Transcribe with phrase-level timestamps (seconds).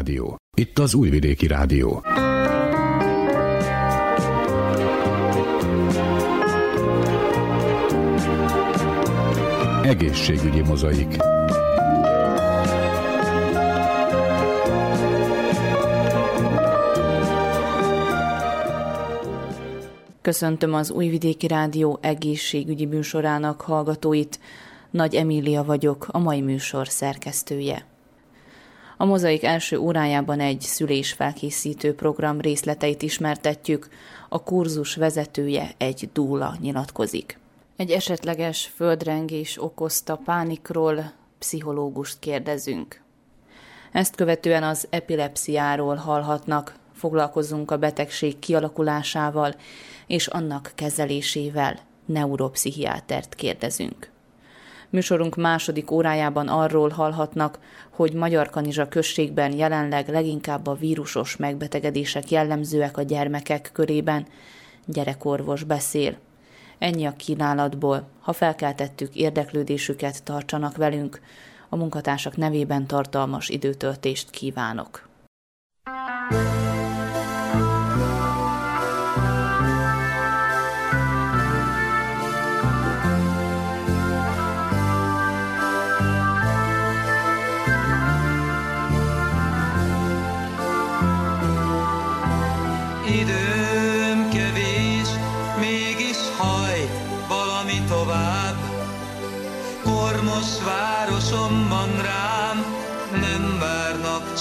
[0.00, 0.36] Rádió.
[0.56, 2.02] Itt az Újvidéki Rádió.
[9.84, 11.16] Egészségügyi mozaik.
[20.20, 24.40] Köszöntöm az Újvidéki Rádió egészségügyi műsorának hallgatóit.
[24.90, 27.89] Nagy Emília vagyok, a mai műsor szerkesztője.
[29.00, 33.88] A mozaik első órájában egy szülésfelkészítő program részleteit ismertetjük,
[34.28, 37.38] a kurzus vezetője egy dúla nyilatkozik.
[37.76, 43.00] Egy esetleges földrengés okozta pánikról pszichológust kérdezünk.
[43.92, 49.54] Ezt követően az epilepsziáról hallhatnak, foglalkozunk a betegség kialakulásával
[50.06, 54.10] és annak kezelésével, neuropszichiátert kérdezünk.
[54.90, 57.58] Műsorunk második órájában arról hallhatnak,
[57.90, 64.26] hogy Magyar Kanizsa községben jelenleg leginkább a vírusos megbetegedések jellemzőek a gyermekek körében.
[64.86, 66.16] Gyerekorvos beszél.
[66.78, 68.08] Ennyi a kínálatból.
[68.20, 71.20] Ha felkeltettük érdeklődésüket, tartsanak velünk.
[71.68, 75.08] A munkatársak nevében tartalmas időtöltést kívánok.
[76.30, 76.59] Időm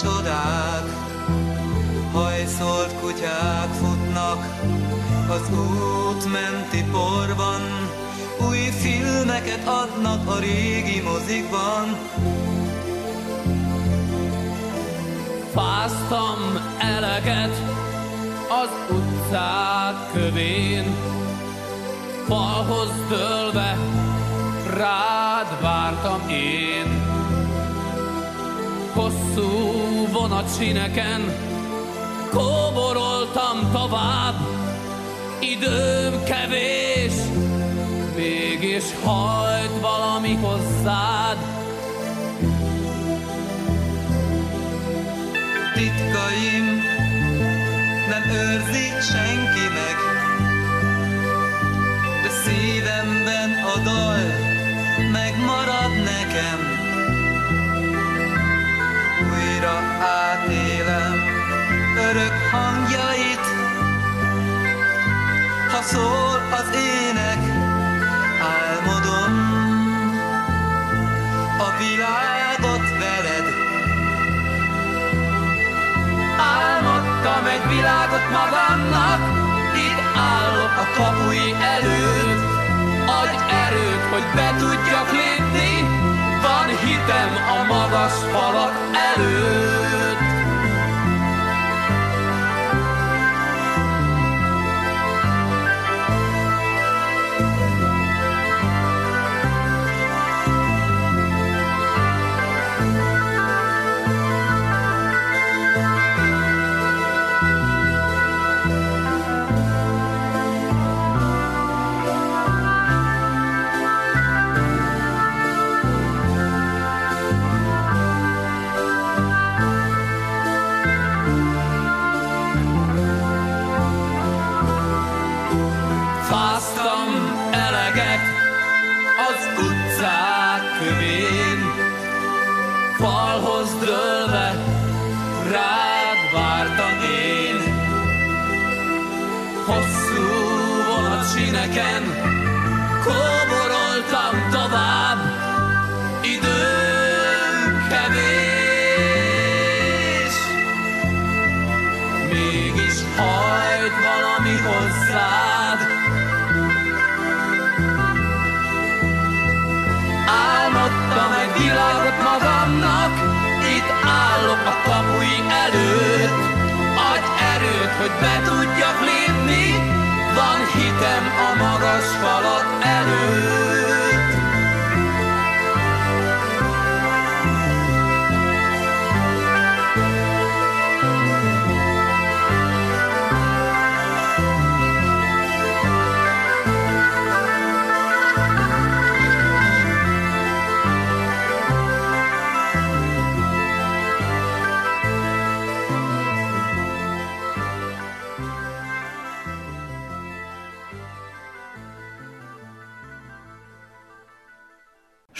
[0.02, 0.83] csodák.
[2.11, 4.61] Hajszolt kutyák futnak
[5.30, 7.61] az út menti porban,
[8.48, 11.98] új filmeket adnak a régi mozikban.
[15.54, 16.39] Fáztam
[16.80, 17.61] eleget
[18.64, 20.95] az utcák kövén,
[22.27, 23.77] falhoz dőlve
[24.77, 26.98] rád vártam én.
[28.99, 31.21] Hosszú vonatsineken
[32.32, 34.36] kóboroltam tovább,
[35.39, 37.14] időm kevés,
[38.15, 41.38] mégis hajt valami hozzád.
[45.73, 46.82] Titkaim
[48.09, 49.98] nem őrzi senki meg,
[52.23, 54.20] de szívemben a dal
[55.11, 56.78] megmarad nekem.
[59.59, 61.15] Újra átélem
[62.09, 63.45] örök hangjait,
[65.71, 67.39] ha szól az ének,
[68.55, 69.33] álmodom
[71.58, 73.45] a világot veled.
[76.37, 79.21] Álmodtam egy világot magamnak,
[79.76, 82.43] itt állok a kapui előtt.
[83.05, 85.98] Adj erőt, hogy be tudjak lépni,
[86.83, 88.73] hitem a magas falak
[89.15, 90.08] előtt.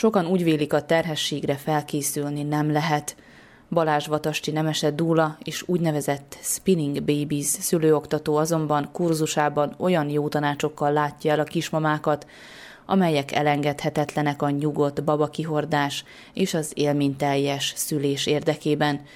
[0.00, 3.16] Sokan úgy vélik a terhességre felkészülni nem lehet.
[3.70, 11.32] Balázs Vatasti Nemese Dúla és úgynevezett Spinning Babies szülőoktató azonban kurzusában olyan jó tanácsokkal látja
[11.32, 12.26] el a kismamákat,
[12.86, 19.06] amelyek elengedhetetlenek a nyugodt babakihordás és az élményteljes szülés érdekében.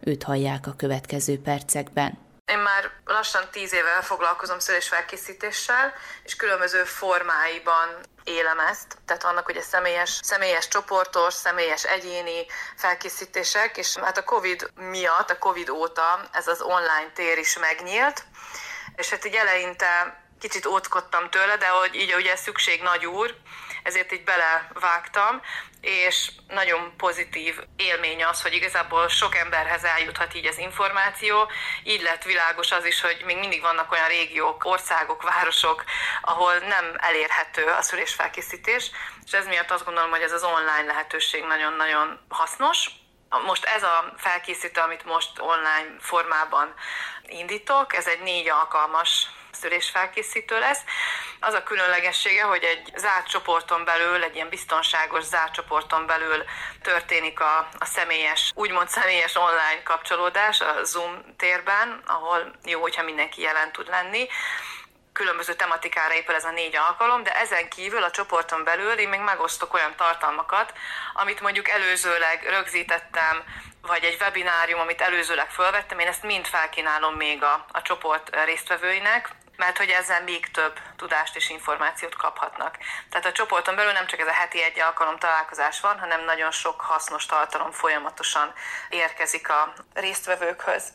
[0.00, 2.18] Őt hallják a következő percekben.
[2.44, 5.92] Én már lassan tíz éve foglalkozom szülésfelkészítéssel,
[6.24, 7.88] és különböző formáiban
[8.24, 8.98] élem ezt.
[9.06, 15.38] Tehát vannak ugye személyes, személyes csoportos, személyes egyéni felkészítések, és hát a Covid miatt, a
[15.38, 18.24] Covid óta ez az online tér is megnyílt,
[18.96, 23.34] és hát így eleinte kicsit óckodtam tőle, de hogy így ugye szükség nagy úr,
[23.84, 25.40] ezért így belevágtam,
[25.80, 31.50] és nagyon pozitív élmény az, hogy igazából sok emberhez eljuthat így az információ.
[31.84, 35.84] Így lett világos az is, hogy még mindig vannak olyan régiók, országok, városok,
[36.22, 38.90] ahol nem elérhető a szülésfelkészítés,
[39.24, 42.90] és ez miatt azt gondolom, hogy ez az online lehetőség nagyon-nagyon hasznos.
[43.44, 46.74] Most ez a felkészítő, amit most online formában
[47.26, 49.28] indítok, ez egy négy alkalmas
[49.64, 50.80] szülésfelkészítő lesz.
[51.40, 56.44] Az a különlegessége, hogy egy zárt csoporton belül, egy ilyen biztonságos zárt csoporton belül
[56.82, 63.40] történik a, a személyes, úgymond személyes online kapcsolódás a Zoom térben, ahol jó, hogyha mindenki
[63.40, 64.28] jelen tud lenni
[65.12, 69.20] különböző tematikára épül ez a négy alkalom, de ezen kívül a csoporton belül én még
[69.20, 70.72] megosztok olyan tartalmakat,
[71.14, 73.42] amit mondjuk előzőleg rögzítettem,
[73.82, 79.30] vagy egy webinárium, amit előzőleg felvettem, én ezt mind felkínálom még a, a csoport résztvevőinek,
[79.56, 82.78] mert hogy ezzel még több tudást és információt kaphatnak.
[83.10, 86.50] Tehát a csoporton belül nem csak ez a heti egy alkalom találkozás van, hanem nagyon
[86.50, 88.52] sok hasznos tartalom folyamatosan
[88.88, 90.92] érkezik a résztvevőkhöz.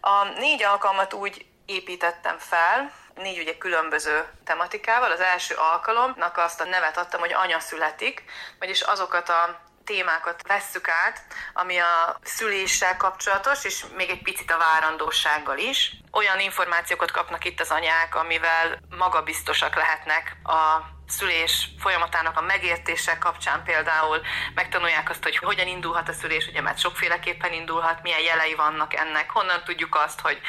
[0.00, 5.10] A négy alkalmat úgy építettem fel, négy ugye különböző tematikával.
[5.10, 8.24] Az első alkalomnak azt a nevet adtam, hogy anya születik,
[8.58, 11.22] vagyis azokat a témákat vesszük át,
[11.52, 15.92] ami a szüléssel kapcsolatos, és még egy picit a várandósággal is.
[16.10, 23.62] Olyan információkat kapnak itt az anyák, amivel magabiztosak lehetnek a szülés folyamatának a megértése kapcsán
[23.64, 24.20] például
[24.54, 29.30] megtanulják azt, hogy hogyan indulhat a szülés, ugye mert sokféleképpen indulhat, milyen jelei vannak ennek,
[29.30, 30.40] honnan tudjuk azt, hogy,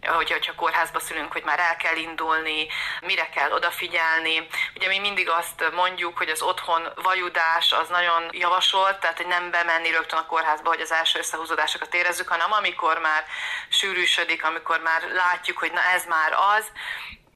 [0.00, 2.66] hogy hogyha kórházba szülünk, hogy már el kell indulni,
[3.00, 4.46] mire kell odafigyelni.
[4.74, 9.50] Ugye mi mindig azt mondjuk, hogy az otthon vajudás az nagyon javasolt, tehát hogy nem
[9.50, 13.24] bemenni rögtön a kórházba, hogy az első összehúzódásokat érezzük, hanem amikor már
[13.68, 16.70] sűrűsödik, amikor már látjuk, hogy na ez már az,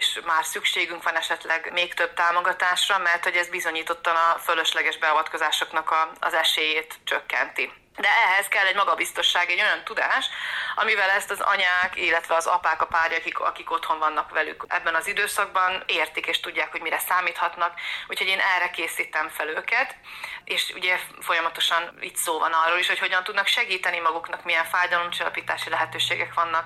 [0.01, 5.91] és már szükségünk van esetleg még több támogatásra, mert hogy ez bizonyítottan a fölösleges beavatkozásoknak
[5.91, 7.73] a, az esélyét csökkenti.
[7.97, 10.27] De ehhez kell egy magabiztosság, egy olyan tudás,
[10.75, 14.95] amivel ezt az anyák, illetve az apák, a párja, akik, akik otthon vannak velük ebben
[14.95, 17.81] az időszakban, értik és tudják, hogy mire számíthatnak.
[18.09, 19.97] Úgyhogy én erre készítem fel őket,
[20.45, 25.71] és ugye folyamatosan itt szó van arról is, hogy hogyan tudnak segíteni maguknak, milyen fájdalomcsillapítási
[25.71, 26.65] lehetőségek vannak.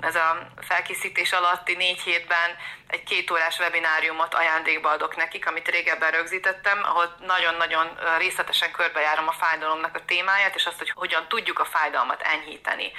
[0.00, 2.56] Ez a felkészítés alatti négy hétben
[2.92, 9.32] egy két órás webináriumot ajándékba adok nekik, amit régebben rögzítettem, ahol nagyon-nagyon részletesen körbejárom a
[9.32, 12.92] fájdalomnak a témáját, és azt, hogy hogyan tudjuk a fájdalmat enyhíteni.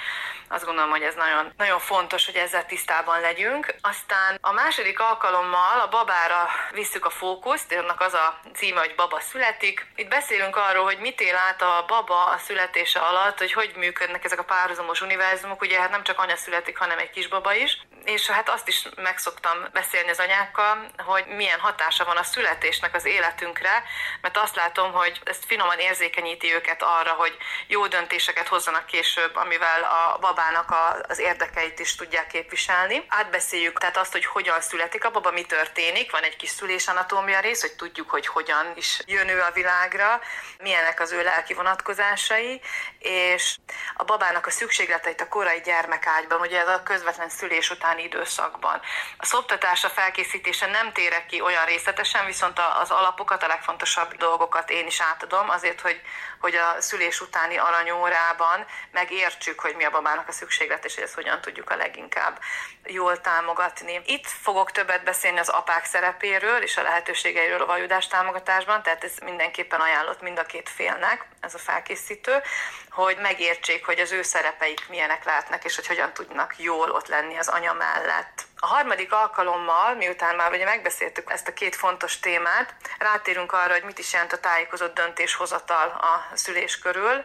[0.48, 3.74] Azt gondolom, hogy ez nagyon, nagyon fontos, hogy ezzel tisztában legyünk.
[3.80, 9.20] Aztán a második alkalommal a babára visszük a fókuszt, annak az a címe, hogy baba
[9.20, 9.86] születik.
[9.96, 14.24] Itt beszélünk arról, hogy mit él át a baba a születése alatt, hogy hogy működnek
[14.24, 17.78] ezek a párhuzamos univerzumok, ugye hát nem csak anya születik, hanem egy kisbaba is.
[18.04, 23.04] És hát azt is megszoktam beszélni az anyákkal, hogy milyen hatása van a születésnek az
[23.04, 23.82] életünkre,
[24.20, 29.82] mert azt látom, hogy ezt finoman érzékenyíti őket arra, hogy jó döntéseket hozzanak később, amivel
[29.82, 33.04] a babának a, az érdekeit is tudják képviselni.
[33.08, 37.60] Átbeszéljük tehát azt, hogy hogyan születik a baba, mi történik, van egy kis szülésanatómia rész,
[37.60, 40.20] hogy tudjuk, hogy hogyan is jön ő a világra,
[40.58, 42.60] milyenek az ő lelki vonatkozásai,
[42.98, 43.56] és
[43.94, 48.80] a babának a szükségleteit a korai gyermekágyban, ugye ez a közvetlen szülés utáni időszakban.
[49.16, 54.70] A szoptatás, a felkészítése nem térek ki olyan részletesen, viszont az alapokat, a legfontosabb dolgokat
[54.70, 56.00] én is átadom, azért, hogy,
[56.44, 61.14] hogy a szülés utáni aranyórában megértsük, hogy mi a babának a szükséglet, és hogy ezt
[61.14, 62.40] hogyan tudjuk a leginkább
[62.84, 64.02] jól támogatni.
[64.06, 69.12] Itt fogok többet beszélni az apák szerepéről és a lehetőségeiről a vajudás támogatásban, tehát ez
[69.24, 72.42] mindenképpen ajánlott mind a két félnek, ez a felkészítő,
[72.90, 77.36] hogy megértsék, hogy az ő szerepeik milyenek lehetnek, és hogy hogyan tudnak jól ott lenni
[77.36, 78.42] az anya mellett.
[78.64, 83.82] A harmadik alkalommal, miután már ugye megbeszéltük ezt a két fontos témát, rátérünk arra, hogy
[83.82, 87.24] mit is jelent a tájékozott döntéshozatal a szülés körül,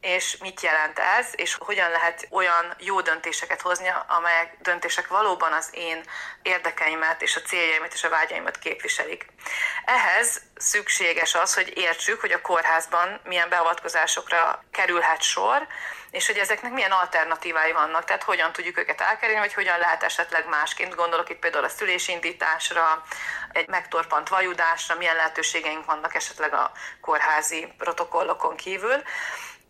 [0.00, 5.68] és mit jelent ez, és hogyan lehet olyan jó döntéseket hozni, amelyek döntések valóban az
[5.72, 6.04] én
[6.42, 9.26] érdekeimet és a céljaimat és a vágyaimat képviselik.
[9.84, 15.66] Ehhez szükséges az, hogy értsük, hogy a kórházban milyen beavatkozásokra kerülhet sor,
[16.10, 20.48] és hogy ezeknek milyen alternatívái vannak, tehát hogyan tudjuk őket elkerülni, vagy hogyan lehet esetleg
[20.48, 20.94] másként.
[20.94, 23.04] Gondolok itt például a szülésindításra,
[23.52, 29.02] egy megtorpant vajudásra, milyen lehetőségeink vannak esetleg a kórházi protokollokon kívül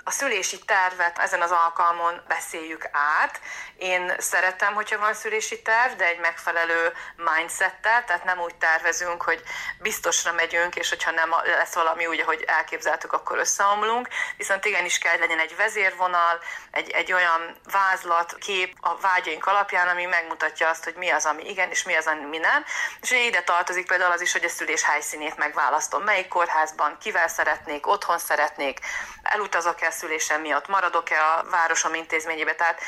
[0.05, 3.41] a szülési tervet ezen az alkalmon beszéljük át.
[3.77, 9.43] Én szeretem, hogyha van szülési terv, de egy megfelelő mindsettel, tehát nem úgy tervezünk, hogy
[9.79, 14.09] biztosra megyünk, és hogyha nem lesz valami úgy, ahogy elképzeltük, akkor összeomlunk.
[14.37, 16.41] Viszont igenis kell, legyen egy vezérvonal,
[16.71, 21.49] egy, egy olyan vázlat, kép a vágyaink alapján, ami megmutatja azt, hogy mi az, ami
[21.49, 22.65] igen, és mi az, ami nem.
[23.01, 26.03] És ugye ide tartozik például az is, hogy a szülés helyszínét megválasztom.
[26.03, 28.79] Melyik kórházban, kivel szeretnék, otthon szeretnék,
[29.23, 32.55] elutazok-e szülésem miatt, maradok-e a városom intézményébe.
[32.55, 32.81] Tehát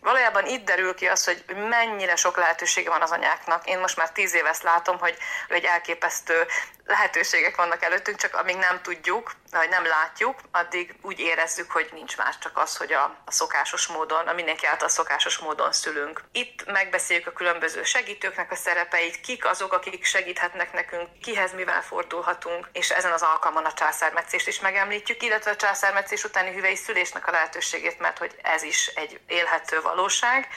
[0.00, 3.66] valójában itt derül ki az, hogy mennyire sok lehetősége van az anyáknak.
[3.66, 5.16] Én most már tíz éve ezt látom, hogy
[5.48, 6.46] egy elképesztő
[6.90, 12.16] lehetőségek vannak előttünk, csak amíg nem tudjuk, vagy nem látjuk, addig úgy érezzük, hogy nincs
[12.16, 16.22] más, csak az, hogy a, a szokásos módon, a mindenki által szokásos módon szülünk.
[16.32, 22.68] Itt megbeszéljük a különböző segítőknek a szerepeit, kik azok, akik segíthetnek nekünk, kihez mivel fordulhatunk,
[22.72, 27.30] és ezen az alkalmon a császármetszést is megemlítjük, illetve a császármetszés utáni hüvei szülésnek a
[27.30, 30.48] lehetőségét, mert hogy ez is egy élhető valóság.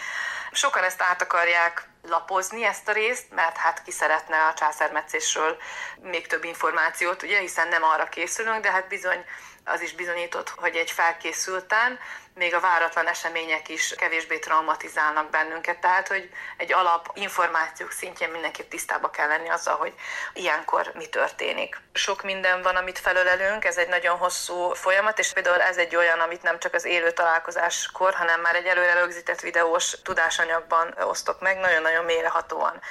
[0.52, 5.58] Sokan ezt át akarják lapozni ezt a részt, mert hát ki szeretne a császármetszésről
[6.02, 9.26] még több információt, ugye, hiszen nem arra készülünk, de hát bizony
[9.66, 12.00] az is bizonyított, hogy egy felkészülten
[12.36, 15.80] még a váratlan események is kevésbé traumatizálnak bennünket.
[15.80, 19.94] Tehát, hogy egy alap információk szintjén mindenképp tisztába kell lenni azzal, hogy
[20.34, 21.82] ilyenkor mi történik.
[21.94, 26.20] Sok minden van, amit felölelünk, ez egy nagyon hosszú folyamat, és például ez egy olyan,
[26.20, 31.58] amit nem csak az élő találkozáskor, hanem már egy előre rögzített videós tudásanyagban osztok meg,
[31.58, 32.82] nagyon-nagyon mélyrehatóan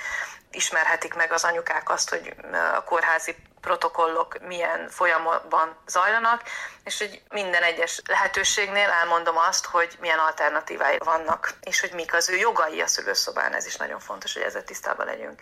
[0.53, 2.35] ismerhetik meg az anyukák azt, hogy
[2.77, 6.43] a kórházi protokollok milyen folyamban zajlanak,
[6.85, 12.29] és hogy minden egyes lehetőségnél elmondom azt, hogy milyen alternatívái vannak, és hogy mik az
[12.29, 15.41] ő jogai a szülőszobán, ez is nagyon fontos, hogy ezzel tisztában legyünk.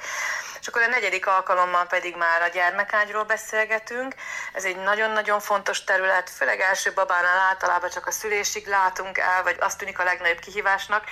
[0.60, 4.14] És akkor a negyedik alkalommal pedig már a gyermekágyról beszélgetünk.
[4.52, 9.56] Ez egy nagyon-nagyon fontos terület, főleg első babánál általában csak a szülésig látunk el, vagy
[9.60, 11.04] azt tűnik a legnagyobb kihívásnak,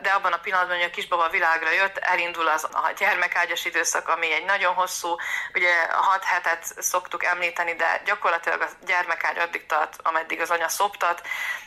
[0.00, 4.32] de abban a pillanatban, hogy a kisbaba világra jött, elindul az a gyermekágyas időszak, ami
[4.32, 5.16] egy nagyon hosszú,
[5.54, 10.68] ugye a 6 hetet szoktuk említeni, de gyakorlatilag a gyermekágy addig tart, ameddig az anya
[10.68, 11.22] szoptat,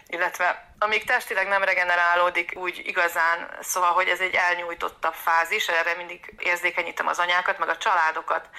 [0.08, 6.34] illetve amíg testileg nem regenerálódik úgy igazán, szóval, hogy ez egy elnyújtottabb fázis, erre mindig
[6.38, 8.50] érzékenyítem az anyákat, meg a családokat,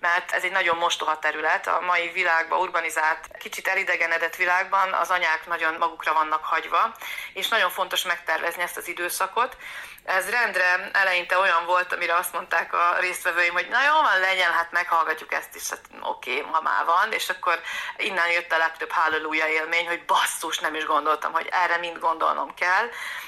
[0.00, 1.66] mert ez egy nagyon mostoha terület.
[1.66, 6.94] A mai világban, urbanizált, kicsit elidegenedett világban az anyák nagyon magukra vannak hagyva,
[7.32, 9.56] és nagyon fontos megtervezni ezt az időszakot.
[10.04, 14.52] Ez rendre eleinte olyan volt, amire azt mondták a résztvevőim, hogy na jó, van, legyen,
[14.52, 17.60] hát meghallgatjuk ezt is, hát oké, okay, ha már van, és akkor
[17.96, 22.54] innen jött a legtöbb halleluja élmény, hogy basszus, nem is gondoltam, hogy erre mind gondolnom
[22.54, 22.86] kell,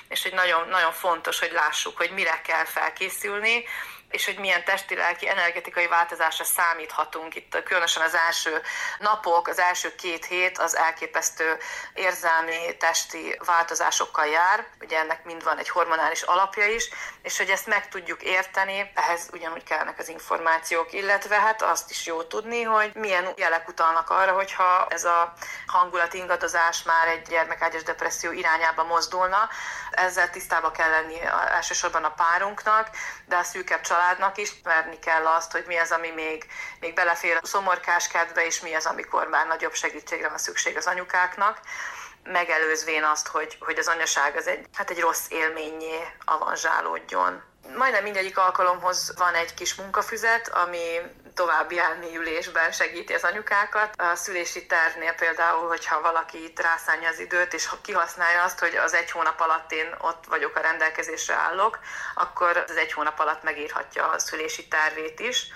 [0.09, 3.65] és hogy nagyon, nagyon fontos, hogy lássuk, hogy mire kell felkészülni,
[4.11, 7.35] és hogy milyen testi-lelki energetikai változásra számíthatunk.
[7.35, 8.63] Itt különösen az első
[8.99, 11.59] napok, az első két hét az elképesztő
[11.95, 14.67] érzelmi, testi változásokkal jár.
[14.81, 16.89] Ugye ennek mind van egy hormonális alapja is,
[17.23, 22.07] és hogy ezt meg tudjuk érteni, ehhez ugyanúgy kellnek az információk, illetve hát azt is
[22.07, 25.33] jó tudni, hogy milyen jelek utalnak arra, hogyha ez a
[25.67, 29.49] hangulat ingadozás már egy gyermekágyas depresszió irányába mozdulna.
[29.91, 32.89] Ezzel tisztába kell lenni elsősorban a párunknak,
[33.27, 36.47] de a szűkebb család családnak is merni kell azt, hogy mi az, ami még,
[36.81, 40.87] még belefér a szomorkás kedve, és mi az, amikor már nagyobb segítségre van szükség az
[40.87, 41.61] anyukáknak
[42.25, 47.43] megelőzvén azt, hogy, hogy az anyaság az egy, hát egy rossz élményé avanzsálódjon.
[47.77, 51.01] Majdnem mindegyik alkalomhoz van egy kis munkafüzet, ami
[51.41, 53.95] további elmélyülésben segíti az anyukákat.
[53.97, 58.95] A szülési tervnél például, hogyha valaki itt rászánja az időt, és kihasználja azt, hogy az
[58.95, 61.79] egy hónap alatt én ott vagyok, a rendelkezésre állok,
[62.15, 65.47] akkor az egy hónap alatt megírhatja a szülési tervét is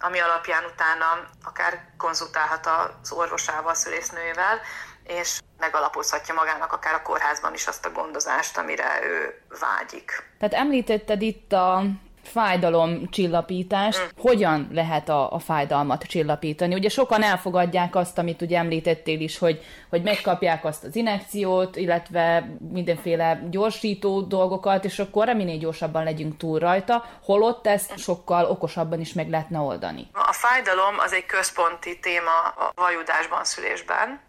[0.00, 1.06] ami alapján utána
[1.44, 4.60] akár konzultálhat az orvosával, a szülésznőjével,
[5.04, 10.22] és megalapozhatja magának akár a kórházban is azt a gondozást, amire ő vágyik.
[10.38, 11.82] Tehát említetted itt a
[12.28, 14.00] fájdalom csillapítást.
[14.02, 14.20] Mm.
[14.20, 16.74] Hogyan lehet a, a fájdalmat csillapítani?
[16.74, 22.56] Ugye sokan elfogadják azt, amit ugye említettél is, hogy, hogy megkapják azt az inekciót, illetve
[22.72, 29.12] mindenféle gyorsító dolgokat, és akkor minél gyorsabban legyünk túl rajta, holott ezt sokkal okosabban is
[29.12, 30.08] meg lehetne oldani.
[30.12, 34.20] A fájdalom az egy központi téma a vajudásban, szülésben,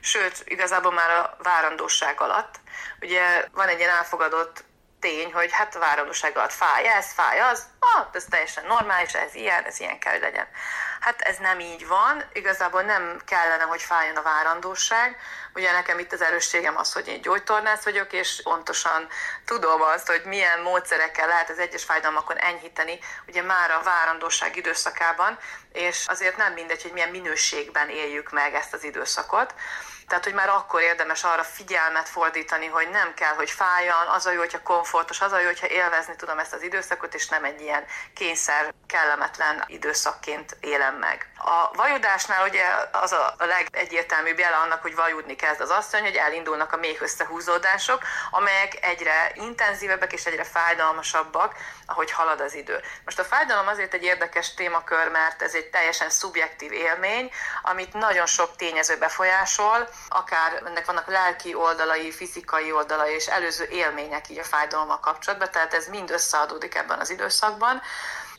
[0.00, 2.60] sőt, igazából már a várandóság alatt.
[3.00, 3.20] Ugye
[3.52, 4.64] van egy ilyen elfogadott
[5.00, 9.34] tény, hogy hát a várandóság alatt fáj ez, fáj az, ah, ez teljesen normális, ez
[9.34, 10.46] ilyen, ez ilyen kell, hogy legyen.
[11.00, 15.16] Hát ez nem így van, igazából nem kellene, hogy fájjon a várandóság.
[15.54, 19.08] Ugye nekem itt az erősségem az, hogy én gyógytornász vagyok, és pontosan
[19.44, 25.38] tudom azt, hogy milyen módszerekkel lehet az egyes fájdalmakon enyhíteni, ugye már a várandóság időszakában,
[25.72, 29.54] és azért nem mindegy, hogy milyen minőségben éljük meg ezt az időszakot.
[30.08, 34.30] Tehát, hogy már akkor érdemes arra figyelmet fordítani, hogy nem kell, hogy fájjon, az a
[34.30, 37.60] jó, hogyha komfortos, az a jó, hogyha élvezni tudom ezt az időszakot, és nem egy
[37.60, 37.84] ilyen
[38.14, 41.32] kényszer, kellemetlen időszakként élem meg.
[41.40, 46.72] A vajudásnál ugye az a legegyértelműbb jele annak, hogy vajudni kezd az asszony, hogy elindulnak
[46.72, 51.54] a méh összehúzódások, amelyek egyre intenzívebbek és egyre fájdalmasabbak,
[51.86, 52.80] ahogy halad az idő.
[53.04, 57.30] Most a fájdalom azért egy érdekes témakör, mert ez egy teljesen szubjektív élmény,
[57.62, 64.28] amit nagyon sok tényező befolyásol, akár ennek vannak lelki oldalai, fizikai oldalai és előző élmények
[64.28, 67.82] így a fájdalommal kapcsolatban, tehát ez mind összeadódik ebben az időszakban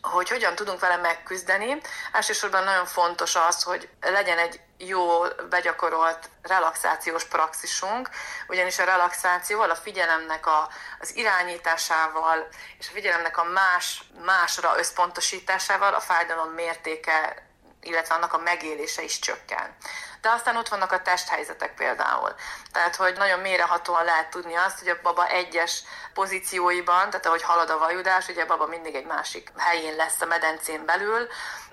[0.02, 1.82] hogy hogyan tudunk vele megküzdeni.
[2.12, 8.10] Elsősorban nagyon fontos az, hogy legyen egy jól begyakorolt relaxációs praxisunk,
[8.48, 15.94] ugyanis a relaxációval, a figyelemnek a, az irányításával és a figyelemnek a más, másra összpontosításával
[15.94, 17.48] a fájdalom mértéke
[17.82, 19.76] illetve annak a megélése is csökken.
[20.22, 22.36] De aztán ott vannak a testhelyzetek például.
[22.72, 25.84] Tehát, hogy nagyon mérehatóan lehet tudni azt, hogy a baba egyes
[26.14, 30.26] pozícióiban, tehát ahogy halad a vajudás, ugye a baba mindig egy másik helyén lesz a
[30.26, 31.28] medencén belül,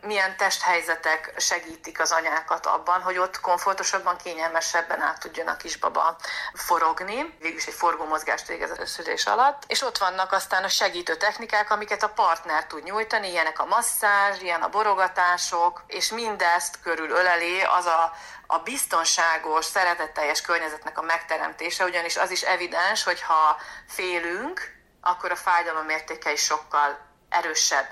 [0.07, 6.17] milyen testhelyzetek segítik az anyákat abban, hogy ott komfortosabban, kényelmesebben át tudjon a kisbaba
[6.55, 7.37] forogni.
[7.41, 9.62] Végülis egy forgómozgást végez a szülés alatt.
[9.66, 14.40] És ott vannak aztán a segítő technikák, amiket a partner tud nyújtani, ilyenek a masszázs,
[14.40, 18.12] ilyen a borogatások, és mindezt körül öleli az a,
[18.47, 23.57] a biztonságos, szeretetteljes környezetnek a megteremtése, ugyanis az is evidens, hogy ha
[23.88, 27.87] félünk, akkor a fájdalom értéke is sokkal erősebb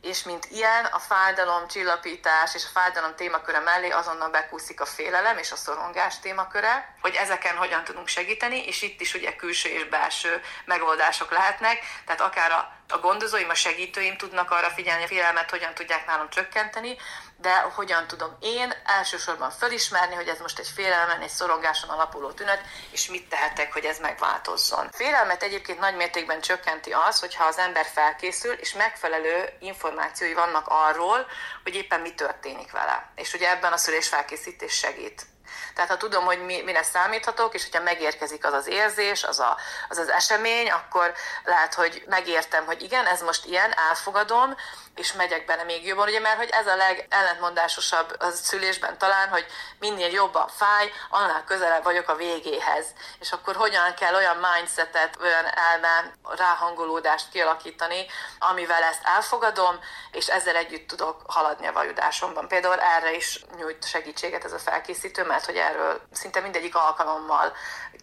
[0.00, 5.38] és mint ilyen a fájdalom, csillapítás és a fájdalom témaköre mellé azonnal bekúszik a félelem
[5.38, 9.84] és a szorongás témaköre, hogy ezeken hogyan tudunk segíteni, és itt is ugye külső és
[9.84, 15.50] belső megoldások lehetnek, tehát akár a a gondozóim, a segítőim tudnak arra figyelni, a félelmet
[15.50, 16.96] hogyan tudják nálam csökkenteni,
[17.36, 22.60] de hogyan tudom én elsősorban felismerni, hogy ez most egy félelmen, egy szorongáson alapuló tünet,
[22.90, 24.90] és mit tehetek, hogy ez megváltozzon.
[24.92, 31.26] Félelmet egyébként nagy mértékben csökkenti az, hogyha az ember felkészül, és megfelelő információi vannak arról,
[31.62, 33.10] hogy éppen mi történik vele.
[33.14, 35.26] És ugye ebben a szülés felkészítés segít.
[35.76, 39.56] Tehát ha tudom, hogy mi, mire számíthatok, és hogyha megérkezik az az érzés, az, a,
[39.88, 41.12] az az esemény, akkor
[41.44, 44.54] lehet, hogy megértem, hogy igen, ez most ilyen, elfogadom,
[44.96, 49.46] és megyek benne még jobban, ugye, mert hogy ez a legellentmondásosabb a szülésben talán, hogy
[49.78, 52.86] minél jobban fáj, annál közelebb vagyok a végéhez.
[53.20, 58.06] És akkor hogyan kell olyan mindsetet, olyan elme ráhangolódást kialakítani,
[58.38, 59.78] amivel ezt elfogadom,
[60.10, 62.48] és ezzel együtt tudok haladni a vajudásomban.
[62.48, 67.52] Például erre is nyújt segítséget ez a felkészítő, mert hogy erről szinte mindegyik alkalommal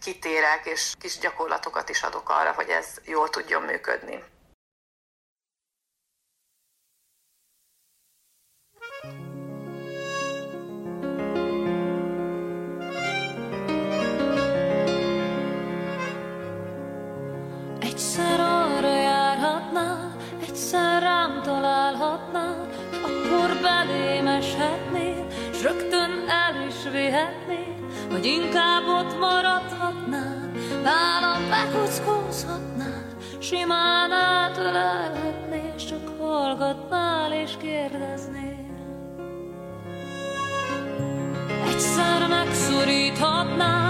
[0.02, 4.33] kitérek, és kis gyakorlatokat is adok arra, hogy ez jól tudjon működni.
[26.94, 27.74] El is vihetnél,
[28.10, 30.50] hogy inkább ott maradhatnál,
[30.82, 33.06] nálam bekuckózhatnál,
[33.38, 38.66] simán átölelhetnél, csak hallgatnál és kérdeznél.
[41.66, 43.83] Egyszer megszoríthatnál,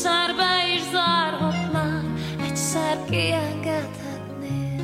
[0.00, 2.04] egyszer be is zárhatnál,
[2.48, 4.80] egyszer kiengedhetnél.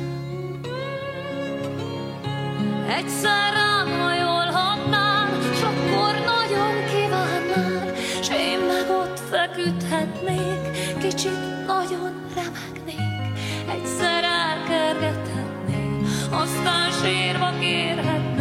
[2.87, 13.39] Egyszer rám hajolhatnál, s akkor nagyon kívánnál, s én meg ott feküdhetnék, kicsit nagyon remegnék,
[13.71, 16.01] egyszer elkergethetnél,
[16.31, 18.36] aztán sírva kérhetnél,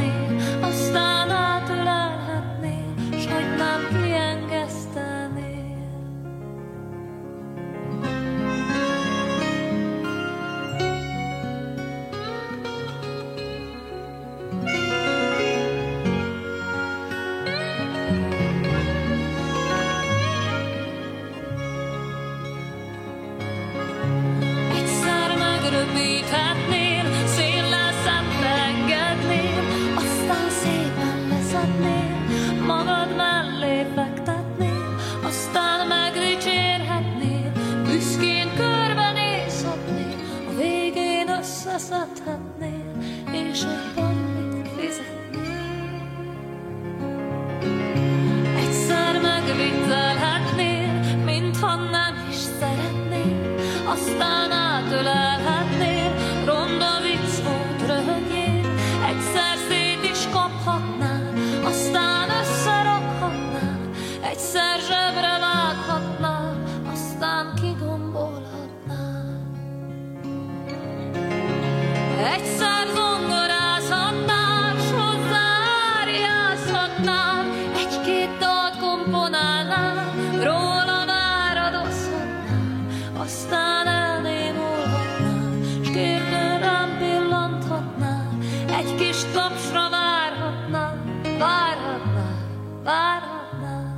[83.27, 85.51] aztán elnémulhatnál,
[85.85, 88.39] s kérdő rám pillanthatnál,
[88.79, 91.03] egy kis tapsra várhatnál,
[91.39, 92.39] várhatnál,
[92.85, 93.89] várhatnál.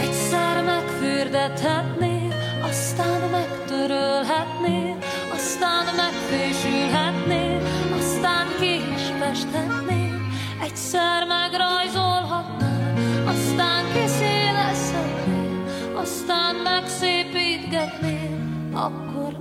[0.00, 4.96] Egyszer megfürdethetnél, aztán megtörölhetnél,
[5.32, 7.62] aztán megfésülhetnél,
[7.98, 10.20] aztán ki is festhetnél,
[10.62, 12.15] egyszer megrajzolhatnál,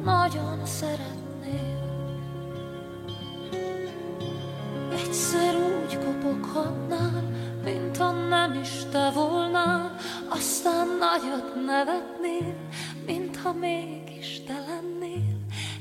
[0.06, 1.84] nagyon szeretnél.
[4.92, 7.24] Egyszer úgy kopoghatnál,
[7.64, 9.96] mint ha nem is te volnál,
[10.30, 12.56] aztán nagyot nevetnél,
[13.06, 15.38] mintha mégis te lennél.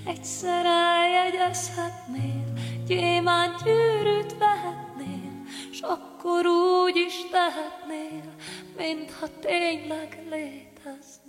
[0.07, 2.53] Egyszer eljegyezhetnél,
[2.87, 8.33] gyémánt gyűrűt vehetnél, s akkor úgy is tehetnél,
[8.77, 11.24] mintha tényleg léteznél.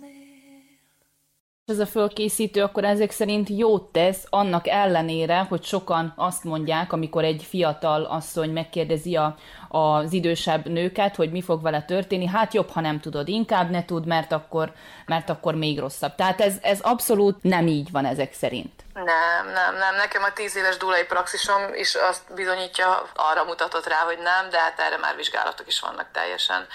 [1.66, 7.24] Ez a fölkészítő akkor ezek szerint jót tesz, annak ellenére, hogy sokan azt mondják, amikor
[7.24, 9.36] egy fiatal asszony megkérdezi a,
[9.68, 13.84] az idősebb nőket, hogy mi fog vele történni, hát jobb, ha nem tudod, inkább ne
[13.84, 14.72] tud, mert akkor,
[15.06, 16.14] mert akkor még rosszabb.
[16.14, 18.75] Tehát ez, ez abszolút nem így van ezek szerint.
[19.04, 19.94] Nem, nem, nem.
[19.94, 24.60] Nekem a tíz éves dulai praxisom is azt bizonyítja, arra mutatott rá, hogy nem, de
[24.60, 26.66] hát erre már vizsgálatok is vannak teljesen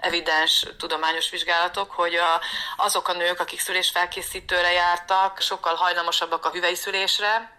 [0.00, 2.40] evidens tudományos vizsgálatok, hogy a,
[2.76, 7.50] azok a nők, akik szülésfelkészítőre jártak, sokkal hajlamosabbak a hüvelyszülésre,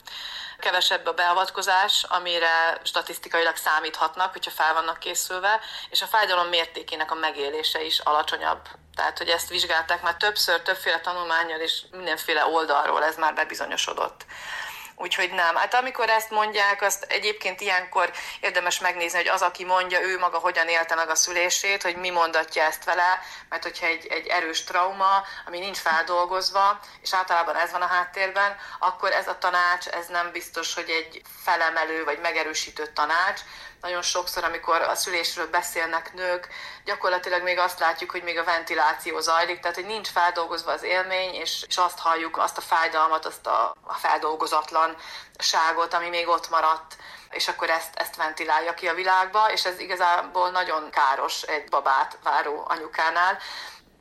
[0.59, 7.15] kevesebb a beavatkozás, amire statisztikailag számíthatnak, hogyha fel vannak készülve, és a fájdalom mértékének a
[7.15, 8.67] megélése is alacsonyabb.
[8.95, 14.25] Tehát, hogy ezt vizsgálták már többször, többféle tanulmányjal és mindenféle oldalról, ez már bebizonyosodott.
[14.99, 15.55] Úgyhogy nem.
[15.55, 20.37] Hát amikor ezt mondják, azt egyébként ilyenkor érdemes megnézni, hogy az, aki mondja, ő maga
[20.37, 24.63] hogyan élte meg a szülését, hogy mi mondatja ezt vele, mert hogyha egy, egy erős
[24.63, 30.07] trauma, ami nincs feldolgozva, és általában ez van a háttérben, akkor ez a tanács, ez
[30.07, 33.41] nem biztos, hogy egy felemelő vagy megerősítő tanács,
[33.81, 36.47] nagyon sokszor, amikor a szülésről beszélnek nők,
[36.85, 41.33] gyakorlatilag még azt látjuk, hogy még a ventiláció zajlik, tehát hogy nincs feldolgozva az élmény,
[41.33, 46.95] és, és azt halljuk, azt a fájdalmat, azt a, a feldolgozatlanságot, ami még ott maradt
[47.31, 52.17] és akkor ezt, ezt ventilálja ki a világba, és ez igazából nagyon káros egy babát
[52.23, 53.37] váró anyukánál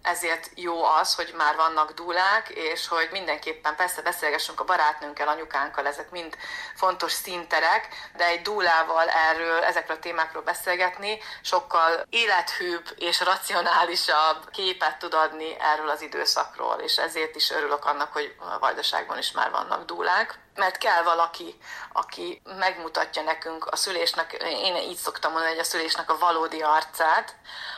[0.07, 5.87] ezért jó az, hogy már vannak dúlák, és hogy mindenképpen persze beszélgessünk a barátnőnkkel, anyukánkkal,
[5.87, 6.37] ezek mind
[6.75, 14.99] fontos színterek, de egy dúlával erről, ezekről a témákról beszélgetni sokkal élethűbb és racionálisabb képet
[14.99, 19.51] tud adni erről az időszakról, és ezért is örülök annak, hogy a Vajdaságban is már
[19.51, 21.59] vannak dúlák mert kell valaki,
[21.92, 27.35] aki megmutatja nekünk a szülésnek, én így szoktam mondani, hogy a szülésnek a valódi arcát.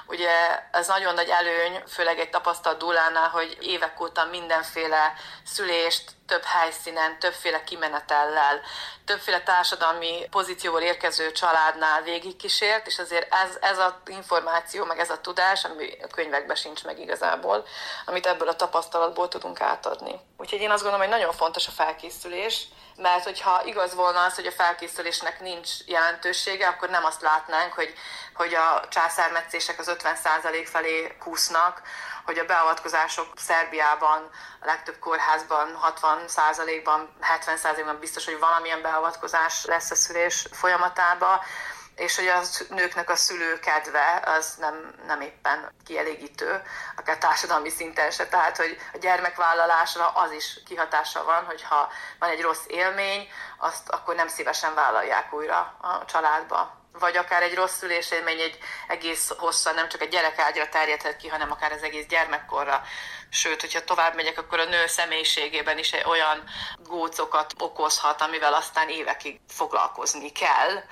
[0.07, 0.31] Ugye
[0.71, 5.13] ez nagyon nagy előny, főleg egy tapasztalt dúlánál, hogy évek óta mindenféle
[5.45, 8.61] szülést több helyszínen, többféle kimenetellel,
[9.05, 15.21] többféle társadalmi pozícióval érkező családnál végigkísért, és azért ez, ez az információ, meg ez a
[15.21, 17.67] tudás, ami a könyvekben sincs meg igazából,
[18.07, 20.21] amit ebből a tapasztalatból tudunk átadni.
[20.37, 24.47] Úgyhogy én azt gondolom, hogy nagyon fontos a felkészülés, mert hogyha igaz volna az, hogy
[24.47, 27.93] a felkészülésnek nincs jelentősége, akkor nem azt látnánk, hogy,
[28.35, 31.83] hogy a császármetszések az 50% felé kúsznak,
[32.29, 39.95] hogy a beavatkozások Szerbiában, a legtöbb kórházban 60%-ban, 70%-ban biztos, hogy valamilyen beavatkozás lesz a
[39.95, 41.41] szülés folyamatában,
[41.97, 46.63] és hogy a nőknek a szülő kedve az nem, nem éppen kielégítő,
[46.97, 48.27] akár társadalmi szinten se.
[48.27, 51.89] Tehát, hogy a gyermekvállalásra az is kihatása van, hogyha
[52.19, 57.55] van egy rossz élmény, azt akkor nem szívesen vállalják újra a családba vagy akár egy
[57.55, 58.59] rossz szülésélmény egy
[58.89, 62.83] egész hosszan nem csak egy gyerekágyra terjedhet ki, hanem akár az egész gyermekkorra.
[63.31, 66.45] Sőt, hogyha tovább megyek, akkor a nő személyiségében is olyan
[66.85, 70.83] gócokat okozhat, amivel aztán évekig foglalkozni kell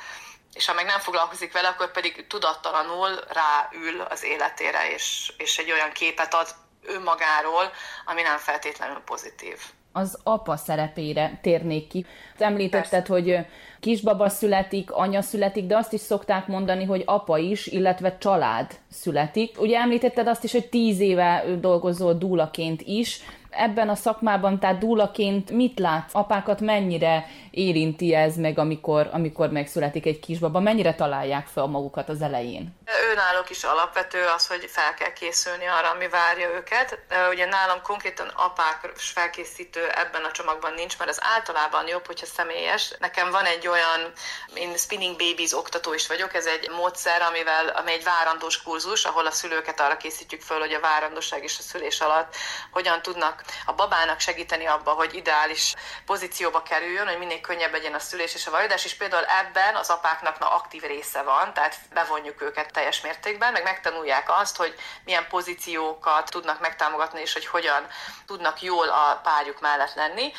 [0.57, 5.73] és ha meg nem foglalkozik vele, akkor pedig tudattalanul ráül az életére, és, és egy
[5.73, 6.49] olyan képet ad
[6.83, 7.71] önmagáról,
[8.05, 9.59] ami nem feltétlenül pozitív.
[9.92, 12.07] Az apa szerepére térnék ki.
[12.38, 13.12] Említetted, Persze.
[13.12, 13.47] hogy
[13.87, 19.61] kisbaba születik, anya születik, de azt is szokták mondani, hogy apa is, illetve család születik.
[19.61, 23.20] Ugye említetted azt is, hogy tíz éve dolgozol dúlaként is
[23.57, 26.14] ebben a szakmában, tehát dúlaként mit látsz?
[26.14, 30.61] Apákat mennyire érinti ez meg, amikor, amikor megszületik egy kisbaba?
[30.61, 32.75] Mennyire találják fel magukat az elején?
[33.11, 36.99] Őnáluk is alapvető az, hogy fel kell készülni arra, ami várja őket.
[37.31, 42.95] Ugye nálam konkrétan apák felkészítő ebben a csomagban nincs, mert az általában jobb, hogyha személyes.
[42.99, 44.01] Nekem van egy olyan,
[44.55, 49.27] én Spinning Babies oktató is vagyok, ez egy módszer, amivel, ami egy várandós kurzus, ahol
[49.27, 52.35] a szülőket arra készítjük föl, hogy a várandóság és a szülés alatt
[52.71, 55.75] hogyan tudnak a babának segíteni abba, hogy ideális
[56.07, 59.91] pozícióba kerüljön, hogy minél könnyebb legyen a szülés és a vajudás, és például ebben az
[59.91, 65.27] apáknak na, aktív része van, tehát bevonjuk őket teljes mértékben, meg megtanulják azt, hogy milyen
[65.29, 67.87] pozíciókat tudnak megtámogatni, és hogy hogyan
[68.27, 70.33] tudnak jól a párjuk mellett lenni.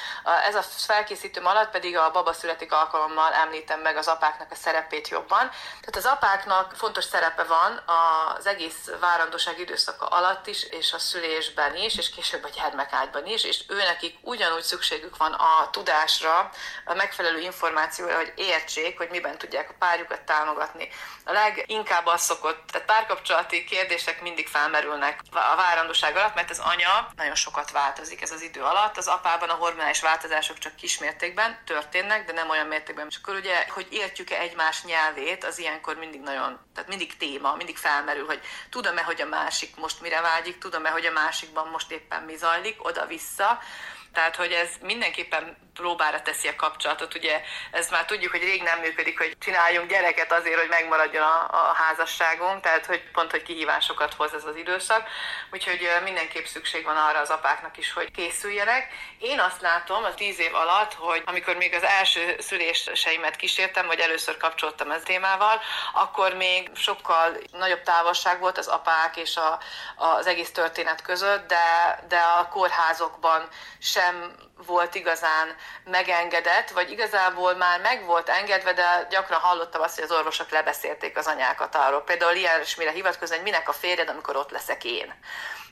[0.48, 5.08] Ez a felkészítőm alatt pedig a baba születik alkalommal említem meg az apáknak a szerepét
[5.08, 5.50] jobban.
[5.80, 11.76] Tehát az apáknak fontos szerepe van az egész várandóság időszaka alatt is, és a szülésben
[11.76, 16.50] is, és később a gyermek ágyban is, és őnekik ugyanúgy szükségük van a tudásra,
[16.86, 20.90] a megfelelő információra, hogy értsék, hogy miben tudják a párjukat támogatni.
[21.24, 27.10] A leginkább az szokott, tehát párkapcsolati kérdések mindig felmerülnek a várandóság alatt, mert az anya
[27.16, 28.98] nagyon sokat változik ez az idő alatt.
[28.98, 33.08] Az apában a hormonális változások csak kismértékben történnek, de nem olyan mértékben.
[33.10, 37.78] És akkor ugye, hogy értjük-e egymás nyelvét, az ilyenkor mindig nagyon, tehát mindig téma, mindig
[37.78, 42.24] felmerül, hogy tudom-e, hogy a másik most mire vágyik, tudom-e, hogy a másikban most éppen
[42.24, 43.60] mi zajlik, oda-vissza.
[44.18, 47.16] Tehát, hogy ez mindenképpen próbára teszi a kapcsolatot.
[47.16, 51.48] Ugye ez már tudjuk, hogy rég nem működik, hogy csináljunk gyereket azért, hogy megmaradjon a,
[51.52, 55.10] a házasságunk, tehát hogy pont, hogy kihívásokat hoz ez az időszak.
[55.52, 58.88] Úgyhogy mindenképp szükség van arra az apáknak is, hogy készüljenek.
[59.20, 64.00] Én azt látom az tíz év alatt, hogy amikor még az első szüléseimet kísértem, vagy
[64.00, 65.62] először kapcsoltam ez témával,
[65.94, 69.60] akkor még sokkal nagyobb távolság volt az apák és a,
[69.96, 73.48] az egész történet között, de, de a kórházokban
[74.08, 74.32] sem
[74.66, 80.12] volt igazán megengedett, vagy igazából már meg volt engedve, de gyakran hallottam azt, hogy az
[80.12, 82.02] orvosok lebeszélték az anyákat arról.
[82.02, 85.14] Például ilyen is mire hivatkozni, hogy minek a férjed, amikor ott leszek én.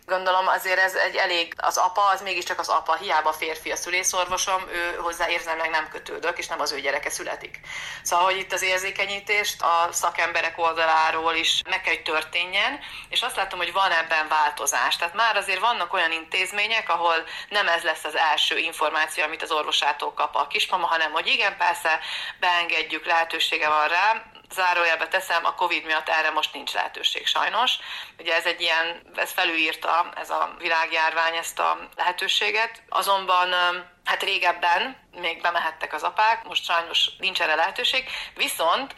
[0.06, 4.62] Gondolom azért ez egy elég, az apa, az mégiscsak az apa, hiába férfi a szülészorvosom,
[4.70, 7.60] ő hozzá érzelmileg nem kötődök, és nem az ő gyereke születik.
[8.04, 13.36] Szóval, hogy itt az érzékenyítést a szakemberek oldaláról is meg kell, hogy történjen, és azt
[13.36, 14.96] látom, hogy van ebben változás.
[14.96, 17.16] Tehát már azért vannak olyan intézmények, ahol
[17.50, 21.58] nem ez lesz az első információ, amit az orvosától kap a kismama, hanem hogy igen,
[21.58, 22.00] persze,
[22.40, 27.72] beengedjük, lehetősége van rá, zárójelbe teszem, a Covid miatt erre most nincs lehetőség sajnos.
[28.20, 32.82] Ugye ez egy ilyen, ez felülírta ez a világjárvány ezt a lehetőséget.
[32.90, 33.54] Azonban
[34.04, 38.10] hát régebben még bemehettek az apák, most sajnos nincs erre lehetőség.
[38.36, 38.96] Viszont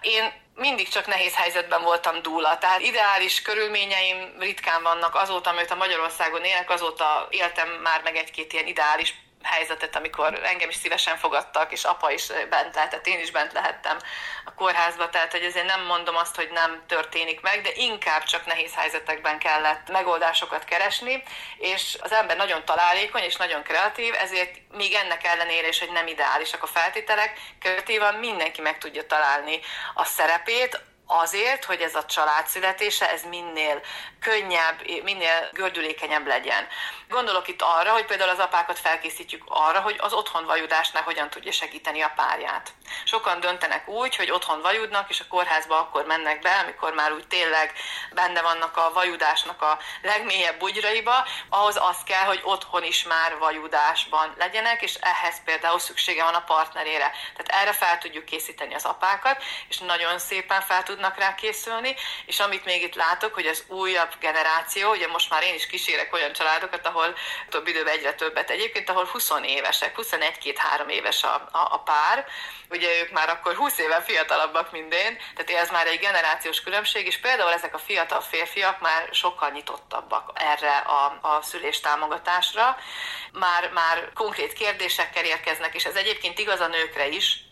[0.00, 2.58] én mindig csak nehéz helyzetben voltam dúla.
[2.58, 5.14] Tehát ideális körülményeim ritkán vannak.
[5.14, 9.14] Azóta, amit a Magyarországon élek, azóta éltem már meg egy-két ilyen ideális
[9.44, 13.98] helyzetet, amikor engem is szívesen fogadtak, és apa is bent lehetett, én is bent lehettem
[14.44, 18.46] a kórházba, tehát hogy azért nem mondom azt, hogy nem történik meg, de inkább csak
[18.46, 21.22] nehéz helyzetekben kellett megoldásokat keresni,
[21.58, 26.06] és az ember nagyon találékony és nagyon kreatív, ezért még ennek ellenére is, hogy nem
[26.06, 29.60] ideálisak a feltételek, kreatívan mindenki meg tudja találni
[29.94, 33.80] a szerepét, azért, hogy ez a család születése, ez minél
[34.20, 36.66] könnyebb, minél gördülékenyebb legyen.
[37.08, 41.52] Gondolok itt arra, hogy például az apákat felkészítjük arra, hogy az otthon vajudásnál hogyan tudja
[41.52, 42.72] segíteni a párját.
[43.04, 47.26] Sokan döntenek úgy, hogy otthon vajudnak, és a kórházba akkor mennek be, amikor már úgy
[47.26, 47.72] tényleg
[48.12, 54.34] benne vannak a vajudásnak a legmélyebb bugyraiba, ahhoz az kell, hogy otthon is már vajudásban
[54.38, 57.12] legyenek, és ehhez például szüksége van a partnerére.
[57.36, 61.94] Tehát erre fel tudjuk készíteni az apákat, és nagyon szépen fel tudnak rá készülni,
[62.26, 66.12] és amit még itt látok, hogy az újabb generáció, ugye most már én is kísérek
[66.12, 67.16] olyan családokat, ahol
[67.48, 72.26] több időben egyre többet egyébként, ahol 20 évesek, 21-2-3 éves a, a, a pár,
[72.70, 77.06] ugye ők már akkor 20 éve fiatalabbak, mint én, tehát ez már egy generációs különbség,
[77.06, 82.76] és például ezek a fiatal férfiak már sokkal nyitottabbak erre a, a szülés támogatásra,
[83.32, 87.44] már, már konkrét kérdésekkel érkeznek, és ez egyébként igaz a nőkre is,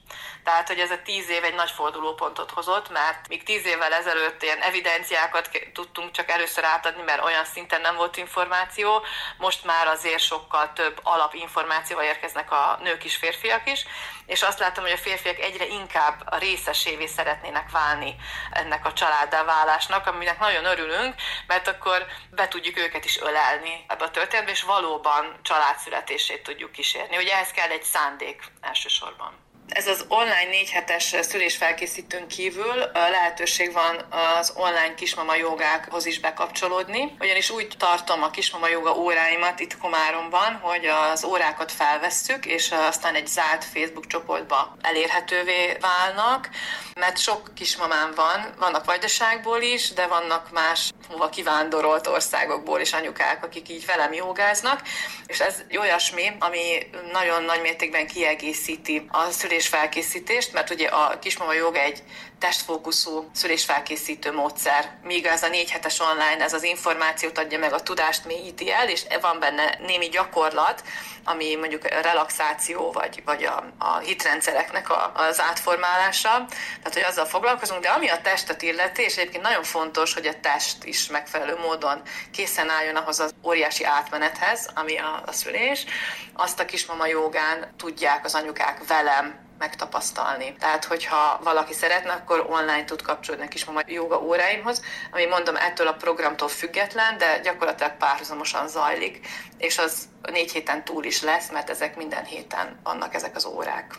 [0.45, 4.43] Tehát, hogy ez a tíz év egy nagy fordulópontot hozott, mert még tíz évvel ezelőtt
[4.43, 9.05] ilyen evidenciákat tudtunk csak először átadni, mert olyan szinten nem volt információ,
[9.37, 13.85] most már azért sokkal több alapinformációval érkeznek a nők is, férfiak is,
[14.27, 18.17] és azt látom, hogy a férfiak egyre inkább a részesévé szeretnének válni
[18.51, 21.15] ennek a családdá válásnak, aminek nagyon örülünk,
[21.47, 27.17] mert akkor be tudjuk őket is ölelni ebbe a történetbe, és valóban családszületését tudjuk kísérni.
[27.17, 29.42] Ugye ehhez kell egy szándék elsősorban.
[29.75, 34.05] Ez az online négy hetes szülésfelkészítőn kívül lehetőség van
[34.39, 40.55] az online kismama jogákhoz is bekapcsolódni, ugyanis úgy tartom a kismama joga óráimat itt Komáromban,
[40.63, 46.49] hogy az órákat felvesszük, és aztán egy zárt Facebook csoportba elérhetővé válnak,
[46.95, 53.45] mert sok kismamám van, vannak vajdaságból is, de vannak más hova kivándorolt országokból is anyukák,
[53.45, 54.81] akik így velem jogáznak,
[55.27, 59.31] és ez olyasmi, ami nagyon nagy mértékben kiegészíti a
[59.63, 62.03] szülésfelkészítést, mert ugye a kismama joga egy
[62.39, 67.81] testfókuszú szülésfelkészítő módszer, míg ez a négy hetes online, ez az információt adja meg, a
[67.81, 70.83] tudást mélyíti el, és van benne némi gyakorlat,
[71.25, 77.83] ami mondjuk relaxáció, vagy, vagy a, a hitrendszereknek a, az átformálása, tehát hogy azzal foglalkozunk,
[77.83, 82.03] de ami a testet illeti, és egyébként nagyon fontos, hogy a test is megfelelő módon
[82.33, 85.85] készen álljon ahhoz az óriási átmenethez, ami a, a szülés,
[86.33, 90.55] azt a kismama jogán tudják az anyukák velem megtapasztalni.
[90.59, 95.87] Tehát, hogyha valaki szeretne, akkor online tud kapcsolódni a kismama joga óráimhoz, ami mondom ettől
[95.87, 99.27] a programtól független, de gyakorlatilag párhuzamosan zajlik,
[99.59, 103.95] és az négy héten túl is lesz, mert ezek minden héten vannak ezek az órák.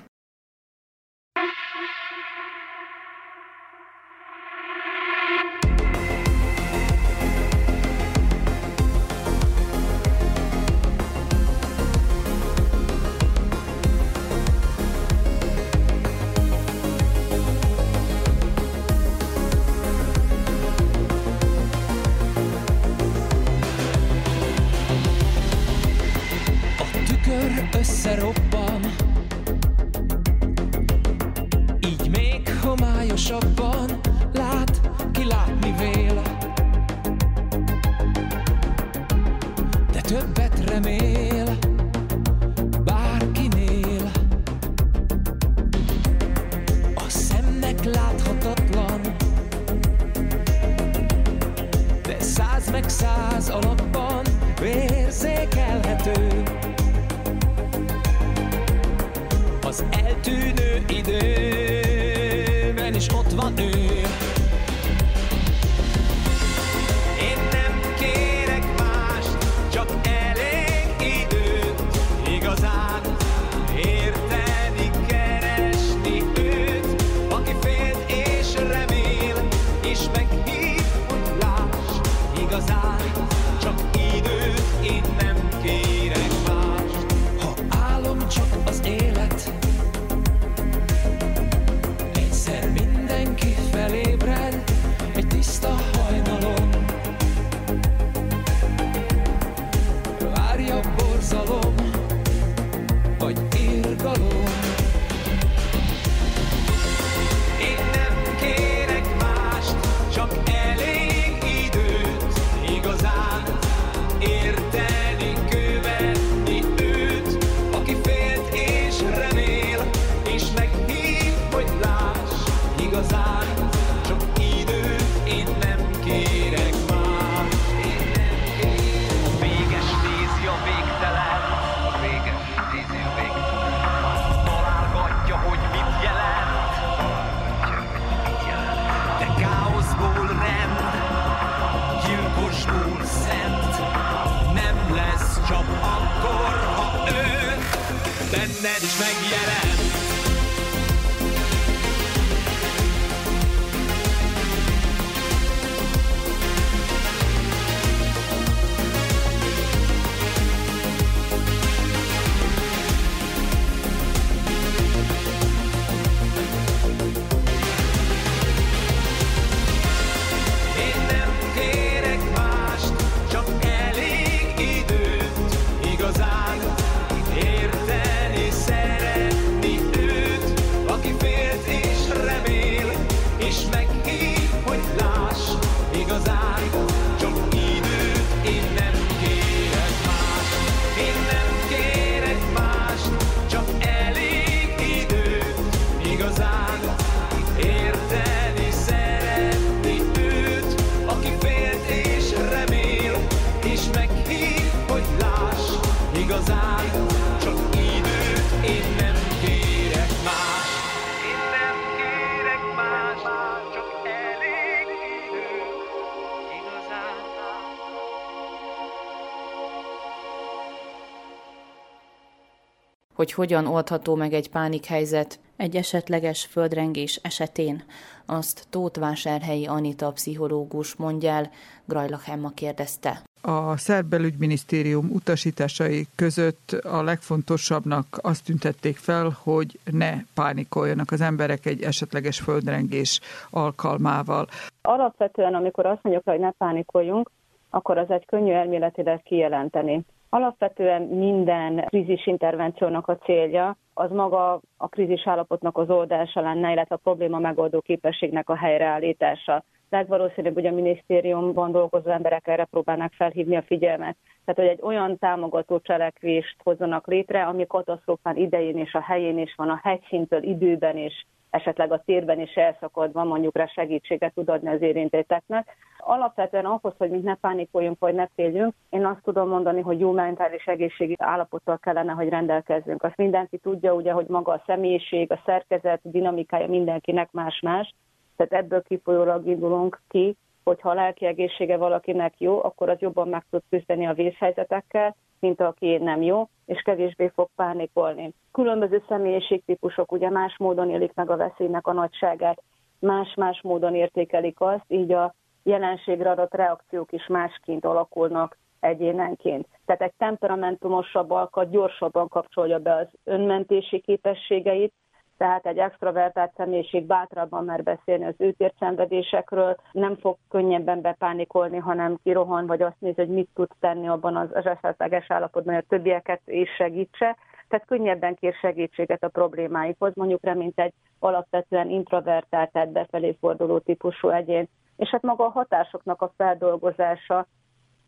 [223.34, 227.84] Hogyan oldható meg egy pánikhelyzet egy esetleges földrengés esetén,
[228.26, 231.50] azt Tótvásárhelyi Anita pszichológus mondja el,
[231.86, 233.22] Grajlach Emma kérdezte.
[233.42, 241.66] A szerb belügyminisztérium utasításai között a legfontosabbnak azt tüntették fel, hogy ne pánikoljanak az emberek
[241.66, 243.20] egy esetleges földrengés
[243.50, 244.48] alkalmával.
[244.82, 247.32] Alapvetően, amikor azt mondjuk, hogy ne pánikoljunk,
[247.70, 250.06] akkor az egy könnyű elméletileg kijelenteni.
[250.34, 256.96] Alapvetően minden krízis intervenciónak a célja az maga a krízis állapotnak az oldása lenne, illetve
[256.96, 259.64] a probléma megoldó képességnek a helyreállítása.
[259.94, 264.18] Legvalószínűbb, hogy a minisztériumban dolgozó emberek erre próbálnak felhívni a figyelmet.
[264.46, 269.54] Tehát, hogy egy olyan támogató cselekvést hozzanak létre, ami katasztrófán idején és a helyén is
[269.56, 274.70] van, a hegyszintől időben is esetleg a térben is elszakadva mondjuk rá segítséget tud adni
[274.70, 275.76] az érintetteknek.
[275.98, 280.12] Alapvetően ahhoz, hogy mi ne pánikoljunk vagy ne féljünk, én azt tudom mondani, hogy jó
[280.12, 283.04] mentális egészségi állapottal kellene, hogy rendelkezzünk.
[283.04, 287.94] Azt mindenki tudja, ugye, hogy maga a személyiség, a szerkezet, a dinamikája mindenkinek más-más,
[288.36, 293.44] tehát ebből kifolyólag indulunk ki, hogyha a lelki egészsége valakinek jó, akkor az jobban meg
[293.50, 298.34] tud küzdeni a vészhelyzetekkel, mint aki nem jó, és kevésbé fog pánikolni.
[298.52, 302.62] Különböző személyiségtípusok ugye más módon élik meg a veszélynek a nagyságát,
[303.00, 309.68] más-más módon értékelik azt, így a jelenségre adott reakciók is másként alakulnak egyénenként.
[309.86, 314.94] Tehát egy temperamentumosabb alkat gyorsabban kapcsolja be az önmentési képességeit,
[315.38, 322.20] tehát egy extrovertált személyiség bátrabban mer beszélni az őtért szenvedésekről, nem fog könnyebben bepánikolni, hanem
[322.24, 326.42] kirohan, vagy azt néz, hogy mit tud tenni abban az esetleges állapotban, hogy a többieket
[326.46, 327.38] is segítse.
[327.68, 333.80] Tehát könnyebben kér segítséget a problémáikhoz, mondjuk rá, mint egy alapvetően introvertált, tehát befelé forduló
[333.80, 334.68] típusú egyén.
[334.98, 337.46] És hát maga a hatásoknak a feldolgozása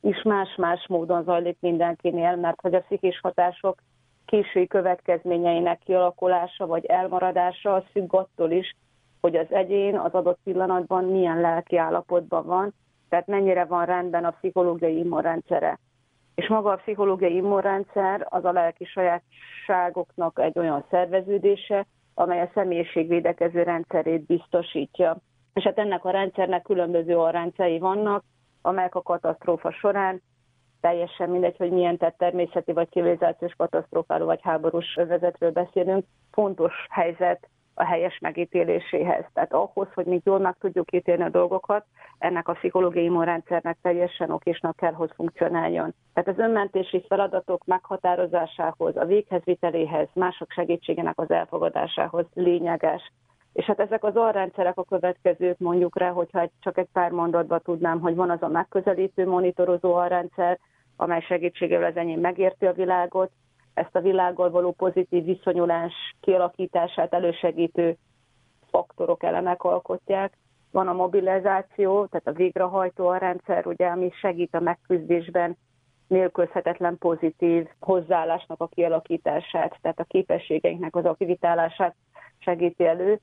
[0.01, 3.81] is más-más módon zajlik mindenkinél, mert hogy a pszichés hatások
[4.25, 8.75] késői következményeinek kialakulása vagy elmaradása az függ attól is,
[9.21, 12.73] hogy az egyén az adott pillanatban milyen lelki állapotban van,
[13.09, 15.79] tehát mennyire van rendben a pszichológiai immunrendszere.
[16.35, 23.63] És maga a pszichológiai immunrendszer az a lelki sajátságoknak egy olyan szerveződése, amely a személyiségvédekező
[23.63, 25.17] rendszerét biztosítja.
[25.53, 28.23] És hát ennek a rendszernek különböző arrendszei vannak,
[28.61, 30.21] amelyek a katasztrófa során
[30.85, 37.47] teljesen mindegy, hogy milyen tett természeti vagy civilizációs katasztrófáról vagy háborús övezetről beszélünk, fontos helyzet
[37.73, 39.25] a helyes megítéléséhez.
[39.33, 41.85] Tehát ahhoz, hogy mi jól meg tudjuk ítélni a dolgokat,
[42.17, 45.93] ennek a pszichológiai immunrendszernek teljesen okésnak kell, hogy funkcionáljon.
[46.13, 53.11] Tehát az önmentési feladatok meghatározásához, a véghezviteléhez, mások segítségének az elfogadásához lényeges.
[53.53, 57.99] És hát ezek az alrendszerek a következők mondjuk rá, hogyha csak egy pár mondatban tudnám,
[57.99, 60.59] hogy van az a megközelítő monitorozó alrendszer,
[60.95, 63.31] amely segítségével az enyém megérti a világot,
[63.73, 67.97] ezt a világgal való pozitív viszonyulás kialakítását elősegítő
[68.69, 70.37] faktorok, elemek alkotják.
[70.71, 75.57] Van a mobilizáció, tehát a végrehajtó a rendszer, ugye, ami segít a megküzdésben
[76.07, 81.95] nélkülözhetetlen pozitív hozzáállásnak a kialakítását, tehát a képességeinknek az aktivitálását
[82.37, 83.19] segíti elő.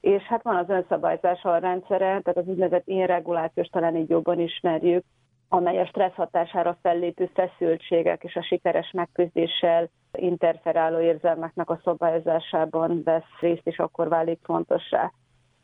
[0.00, 5.04] És hát van az önszabályzás a rendszere, tehát az úgynevezett inregulációs, talán így jobban ismerjük,
[5.48, 13.38] amely a stressz hatására fellépő feszültségek és a sikeres megküzdéssel interferáló érzelmeknek a szabályozásában vesz
[13.40, 15.12] részt, és akkor válik fontossá.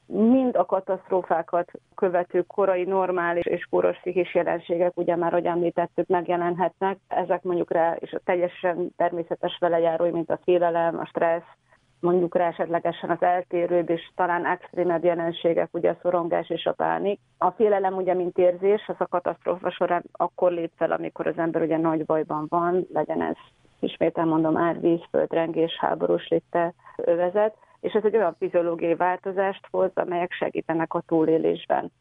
[0.07, 6.99] Mind a katasztrófákat követő korai normális és kóros pszichés jelenségek, ugye már, ahogy említettük, megjelenhetnek.
[7.09, 11.57] Ezek mondjuk rá, és a teljesen természetes velejárói, mint a félelem, a stressz,
[12.01, 17.21] mondjuk rá esetlegesen az eltérőbb és talán extrémebb jelenségek, ugye a szorongás és a pánik.
[17.39, 21.63] A félelem ugye, mint érzés, az a katasztrófa során akkor lép fel, amikor az ember
[21.63, 23.37] ugye nagy bajban van, legyen ez
[23.81, 30.33] ismétel mondom árvíz, földrengés, háborús léte övezet, és ez egy olyan fiziológiai változást hoz, amelyek
[30.33, 31.93] segítenek a túlélésben.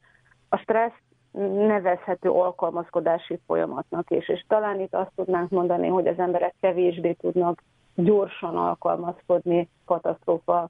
[0.49, 1.01] A stressz
[1.67, 7.63] nevezhető alkalmazkodási folyamatnak is, és talán itt azt tudnánk mondani, hogy az emberek kevésbé tudnak
[8.03, 10.69] gyorsan alkalmazkodni katasztrófa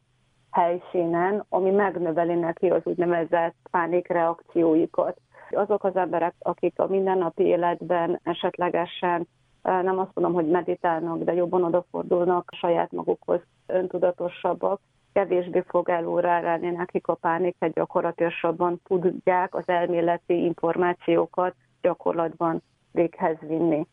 [0.51, 5.17] helyszínen, ami megnöveli neki az úgynevezett pánikreakcióikat.
[5.49, 9.27] Azok az emberek, akik a mindennapi életben esetlegesen
[9.61, 14.82] nem azt mondom, hogy meditálnak, de jobban odafordulnak saját magukhoz, öntudatosabbak,
[15.13, 22.61] kevésbé fog elórálni nekik a pánik, gyakorlatilasabban tudják az elméleti információkat gyakorlatban
[22.91, 23.88] véghez vinni.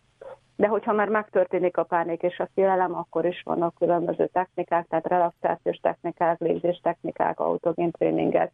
[0.56, 5.06] De hogyha már megtörténik a pánik és a félelem, akkor is vannak különböző technikák, tehát
[5.06, 8.52] relaxációs technikák, légzés technikák, autogén tréninget.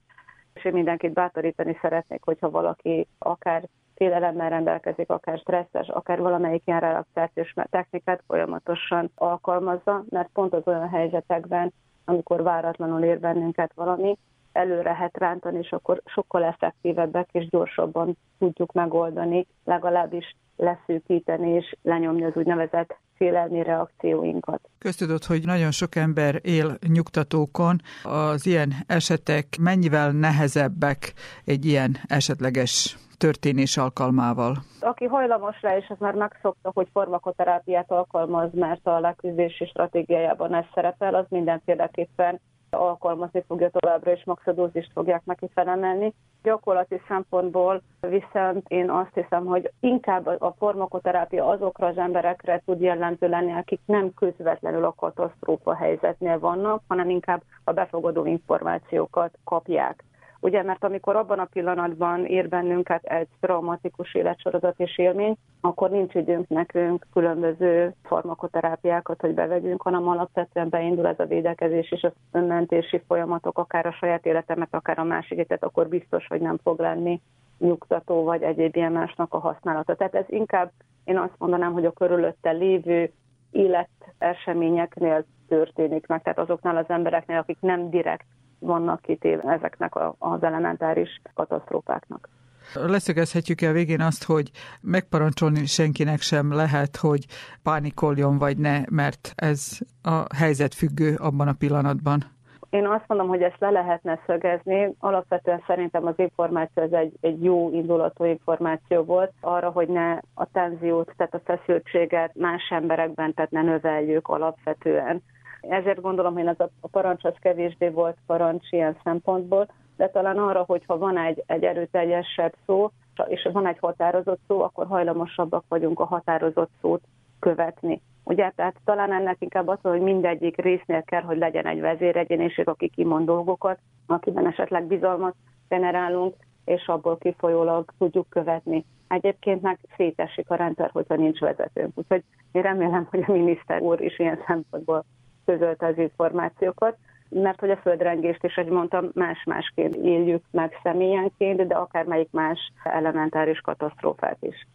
[0.54, 6.80] És én mindenkit bátorítani szeretnék, hogyha valaki akár félelemmel rendelkezik, akár stresszes, akár valamelyik ilyen
[6.80, 11.72] relaxációs technikát folyamatosan alkalmazza, mert pont az olyan helyzetekben,
[12.04, 14.18] amikor váratlanul ér bennünket valami,
[14.52, 22.24] előre lehet rántani, és akkor sokkal effektívebbek és gyorsabban tudjuk megoldani, legalábbis leszűkíteni és lenyomni
[22.24, 24.60] az úgynevezett félelmi reakcióinkat.
[24.78, 27.80] Köztudott, hogy nagyon sok ember él nyugtatókon.
[28.02, 31.12] Az ilyen esetek mennyivel nehezebbek
[31.44, 34.56] egy ilyen esetleges történés alkalmával?
[34.80, 40.64] Aki hajlamos rá, és az már megszokta, hogy farmakoterápiát alkalmaz, mert a leküzdési stratégiájában ez
[40.74, 42.40] szerepel, az mindenféleképpen
[42.76, 46.12] alkalmazni fogja továbbra, és maxadózist fogják neki felemelni.
[46.42, 53.28] Gyakorlati szempontból viszont én azt hiszem, hogy inkább a farmakoterápia azokra az emberekre tud jellemző
[53.28, 60.04] lenni, akik nem közvetlenül a katasztrófa helyzetnél vannak, hanem inkább a befogadó információkat kapják.
[60.44, 66.14] Ugye, mert amikor abban a pillanatban ér bennünket egy traumatikus életsorozat és élmény, akkor nincs
[66.14, 73.02] időnk nekünk különböző farmakoterápiákat, hogy bevegyünk, hanem alapvetően beindul ez a védekezés és a önmentési
[73.06, 77.20] folyamatok, akár a saját életemet, akár a másik, tehát akkor biztos, hogy nem fog lenni
[77.58, 79.94] nyugtató vagy egyéb ilyen másnak a használata.
[79.94, 80.70] Tehát ez inkább,
[81.04, 83.12] én azt mondanám, hogy a körülötte lévő
[83.50, 88.24] életeseményeknél történik meg, tehát azoknál az embereknél, akik nem direkt
[88.62, 92.28] vannak kitéve ezeknek az elementáris katasztrófáknak.
[92.74, 94.50] Leszögezhetjük el végén azt, hogy
[94.80, 97.26] megparancsolni senkinek sem lehet, hogy
[97.62, 102.24] pánikoljon vagy ne, mert ez a helyzet függő abban a pillanatban.
[102.70, 104.94] Én azt mondom, hogy ezt le lehetne szögezni.
[104.98, 110.46] Alapvetően szerintem az információ ez egy, egy jó indulatú információ volt arra, hogy ne a
[110.52, 115.22] tenziót, tehát a feszültséget más emberekben, tehát ne növeljük alapvetően.
[115.68, 120.64] Ezért gondolom, hogy ez a parancs az kevésbé volt parancs ilyen szempontból, de talán arra,
[120.66, 122.90] hogyha van egy, egy erőteljesebb szó,
[123.26, 127.02] és van egy határozott szó, akkor hajlamosabbak vagyunk a határozott szót
[127.38, 128.00] követni.
[128.24, 132.88] Ugye, tehát talán ennek inkább az, hogy mindegyik résznél kell, hogy legyen egy vezéregyéniség, aki
[132.88, 135.34] kimond dolgokat, akiben esetleg bizalmat
[135.68, 136.34] generálunk,
[136.64, 138.84] és abból kifolyólag tudjuk követni.
[139.08, 141.92] Egyébként meg szétesik a rendszer, hogyha nincs vezetőnk.
[141.94, 145.04] Úgyhogy én remélem, hogy a miniszter úr is ilyen szempontból
[145.44, 146.96] közölte az információkat,
[147.28, 153.60] mert hogy a földrengést is, hogy mondtam, más-másként éljük meg személyenként, de akármelyik más elementáris
[153.60, 154.66] katasztrófát is.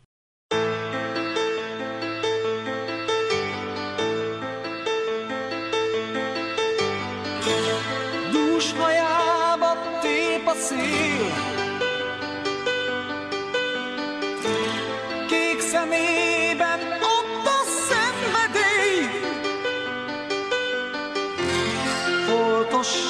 [8.32, 11.47] Dús hajába tép a szél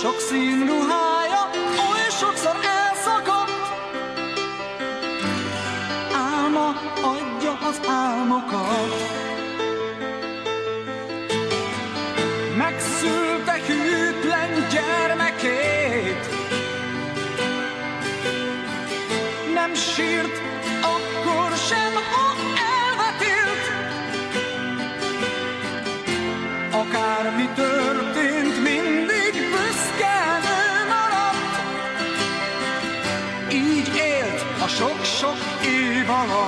[0.08, 1.17] Fontos sok színruhája,
[36.26, 36.47] év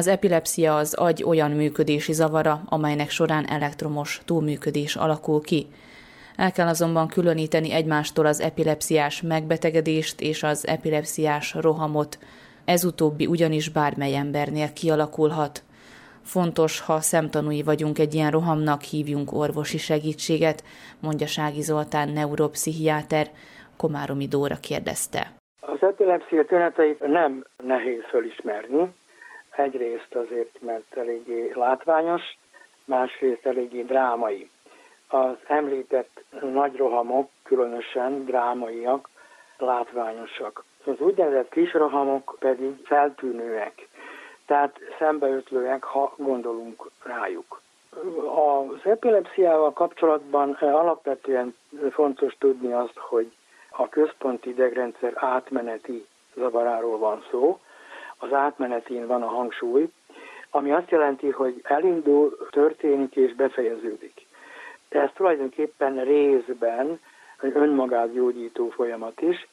[0.00, 5.66] Az epilepsia az agy olyan működési zavara, amelynek során elektromos túlműködés alakul ki.
[6.36, 12.18] El kell azonban különíteni egymástól az epilepsziás megbetegedést és az epilepsziás rohamot,
[12.64, 15.62] ez utóbbi ugyanis bármely embernél kialakulhat.
[16.22, 20.64] Fontos, ha szemtanúi vagyunk egy ilyen rohamnak, hívjunk orvosi segítséget,
[21.00, 23.26] mondja Sági Zoltán neuropszichiáter,
[23.76, 25.32] Komáromi Dóra kérdezte.
[25.60, 28.94] Az epilepszia tüneteit nem nehéz fölismerni,
[29.50, 32.22] Egyrészt azért, mert eléggé látványos,
[32.84, 34.50] másrészt eléggé drámai.
[35.08, 39.08] Az említett nagy rohamok különösen drámaiak,
[39.58, 40.64] látványosak.
[40.84, 43.88] Az úgynevezett kis rohamok pedig feltűnőek,
[44.46, 47.60] tehát szembeötlőek, ha gondolunk rájuk.
[48.34, 51.56] Az epilepsziával kapcsolatban alapvetően
[51.90, 53.32] fontos tudni azt, hogy
[53.70, 57.60] a központi idegrendszer átmeneti zavaráról van szó,
[58.20, 59.88] az átmenetén van a hangsúly,
[60.50, 64.26] ami azt jelenti, hogy elindul, történik és befejeződik.
[64.88, 67.00] De ez tulajdonképpen részben
[67.40, 69.48] egy önmagát gyógyító folyamat is,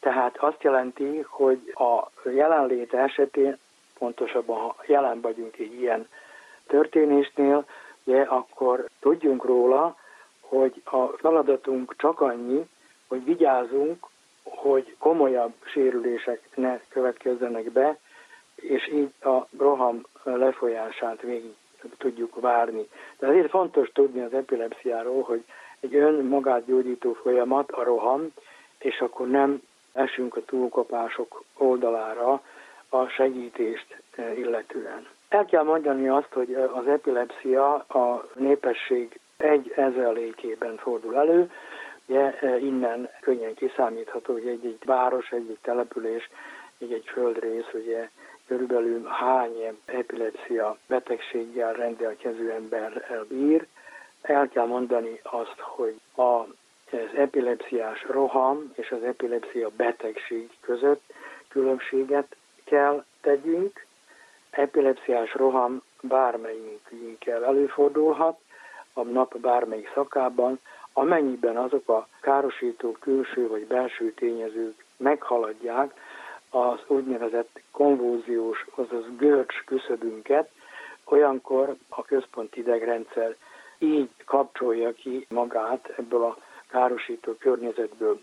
[0.00, 3.58] tehát azt jelenti, hogy a jelenlét esetén,
[3.98, 6.08] pontosabban ha jelen vagyunk egy ilyen
[6.66, 7.64] történésnél,
[8.04, 9.96] ugye, akkor tudjunk róla,
[10.40, 12.68] hogy a feladatunk csak annyi,
[13.08, 14.06] hogy vigyázunk
[14.56, 17.98] hogy komolyabb sérülések ne következzenek be,
[18.54, 21.54] és így a roham lefolyását végig
[21.98, 22.88] tudjuk várni.
[23.18, 25.44] De azért fontos tudni az epilepsziáról, hogy
[25.80, 28.32] egy önmagát gyógyító folyamat a roham,
[28.78, 32.42] és akkor nem esünk a túlkapások oldalára
[32.88, 35.06] a segítést eh, illetően.
[35.28, 41.50] El kell mondani azt, hogy az epilepsia a népesség egy ezelékében fordul elő,
[42.10, 46.30] Ugye e, innen könnyen kiszámítható, hogy egy-egy város, egy-egy település,
[46.78, 48.08] egy-egy földrész, ugye
[48.46, 53.66] körülbelül hány epilepsia betegséggel rendelkező ember bír.
[54.22, 61.02] El kell mondani azt, hogy a, az epilepsziás roham és az epilepsia betegség között
[61.48, 63.86] különbséget kell tegyünk.
[64.50, 68.38] Epilepsziás roham bármelyikünkkel előfordulhat,
[68.92, 70.60] a nap bármelyik szakában,
[70.92, 75.94] amennyiben azok a károsító külső vagy belső tényezők meghaladják
[76.50, 80.50] az úgynevezett konvulziós, azaz görcs küszöbünket,
[81.04, 83.36] olyankor a központi idegrendszer
[83.78, 86.38] így kapcsolja ki magát ebből a
[86.70, 88.20] károsító környezetből.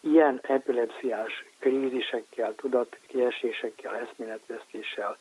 [0.00, 5.16] Ilyen epilepsziás krízisekkel, tudatkiesésekkel, eszméletvesztéssel,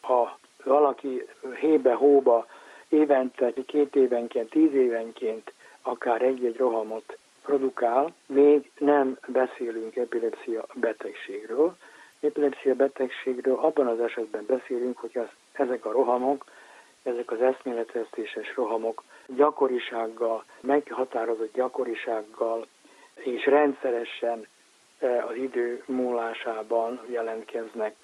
[0.00, 1.26] ha valaki
[1.60, 2.46] hébe-hóba
[2.88, 5.52] évente, két évenként, tíz évenként
[5.82, 11.76] akár egy-egy rohamot produkál, még nem beszélünk epilepsia betegségről.
[12.20, 16.44] Epilepsia betegségről abban az esetben beszélünk, hogy az, ezek a rohamok,
[17.02, 22.66] ezek az eszméletvesztéses rohamok gyakorisággal, meghatározott gyakorisággal
[23.14, 24.46] és rendszeresen
[24.98, 27.94] e, az idő múlásában jelentkeznek.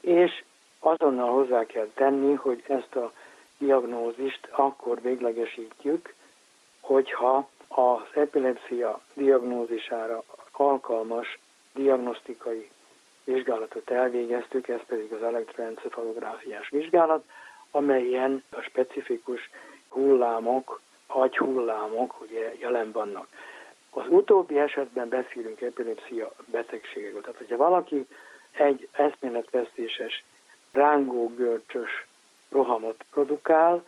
[0.00, 0.42] És
[0.78, 3.12] azonnal hozzá kell tenni, hogy ezt a
[3.58, 6.14] diagnózist akkor véglegesítjük,
[6.88, 10.22] hogyha az epilepsia diagnózisára
[10.52, 11.38] alkalmas
[11.74, 12.70] diagnosztikai
[13.24, 17.24] vizsgálatot elvégeztük, ez pedig az elektroencefalográfiás vizsgálat,
[17.70, 19.50] amelyen a specifikus
[19.88, 23.28] hullámok, agyhullámok ugye jelen vannak.
[23.90, 27.20] Az utóbbi esetben beszélünk epilepsia betegségről.
[27.20, 28.06] Tehát, hogyha valaki
[28.50, 30.24] egy eszméletvesztéses,
[30.72, 32.06] rángó görcsös
[32.50, 33.84] rohamot produkál,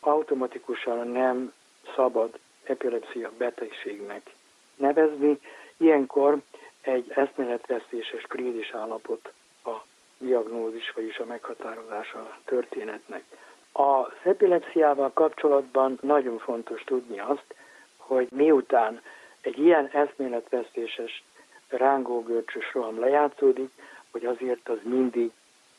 [0.00, 1.52] automatikusan nem
[1.94, 4.34] szabad epilepsia betegségnek
[4.76, 5.40] nevezni.
[5.76, 6.38] Ilyenkor
[6.80, 9.32] egy eszméletvesztéses krízis állapot
[9.64, 9.74] a
[10.18, 13.24] diagnózis, vagyis a meghatározása a történetnek.
[13.72, 17.54] A epilepsziával kapcsolatban nagyon fontos tudni azt,
[17.96, 19.02] hogy miután
[19.40, 21.24] egy ilyen eszméletvesztéses
[21.68, 23.70] rángógörcsös roham lejátszódik,
[24.10, 25.30] hogy azért az mindig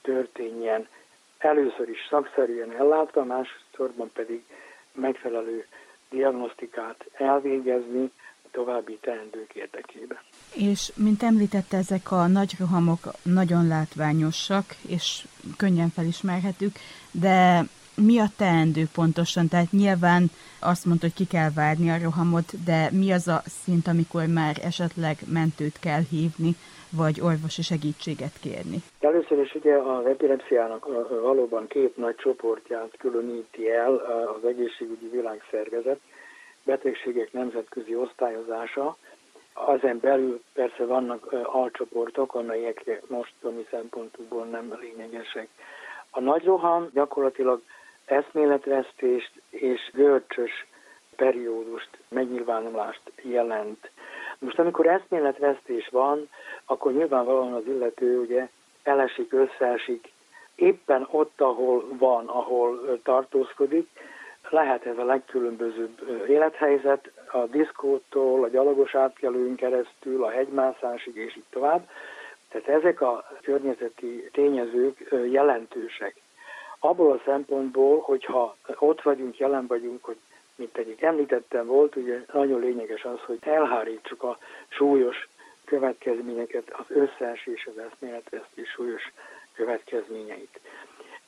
[0.02, 0.88] történjen
[1.38, 4.44] először is szakszerűen ellátva, másodszorban pedig
[4.94, 5.68] megfelelő
[6.10, 8.12] diagnosztikát elvégezni
[8.44, 10.18] a további teendők érdekében.
[10.54, 15.26] És mint említette, ezek a nagy rohamok nagyon látványosak, és
[15.58, 16.80] könnyen felismerhetők,
[17.12, 17.64] de
[17.96, 19.48] mi a teendő pontosan?
[19.48, 23.88] Tehát nyilván azt mondta, hogy ki kell várni a rohamot, de mi az a szint,
[23.88, 26.56] amikor már esetleg mentőt kell hívni,
[26.90, 28.78] vagy orvosi segítséget kérni?
[29.00, 30.86] Először is ugye az epilepsziának
[31.22, 33.96] valóban két nagy csoportját különíti el
[34.36, 36.00] az egészségügyi világszervezet,
[36.64, 38.98] betegségek nemzetközi osztályozása.
[39.54, 45.48] Azen belül persze vannak alcsoportok, amelyek most a mi szempontunkból nem lényegesek.
[46.10, 47.62] A nagy roham gyakorlatilag
[48.06, 50.66] eszméletvesztést és görcsös
[51.16, 53.92] periódust, megnyilvánulást jelent.
[54.40, 56.30] Most amikor eszméletvesztés van,
[56.66, 58.48] akkor nyilvánvalóan az illető ugye
[58.84, 60.12] elesik, összeesik,
[60.56, 63.90] éppen ott, ahol van, ahol tartózkodik,
[64.50, 71.44] lehet ez a legkülönbözőbb élethelyzet, a diszkótól, a gyalogos átkelőn keresztül, a hegymászásig és így
[71.50, 71.90] tovább.
[72.50, 76.16] Tehát ezek a környezeti tényezők jelentősek.
[76.80, 80.18] Abból a szempontból, hogyha ott vagyunk, jelen vagyunk, hogy
[80.58, 84.38] mint pedig említettem volt, ugye nagyon lényeges az, hogy elhárítsuk a
[84.68, 85.28] súlyos
[85.66, 89.12] következményeket, az összeesés, az eszméletvesztés súlyos
[89.54, 90.60] következményeit.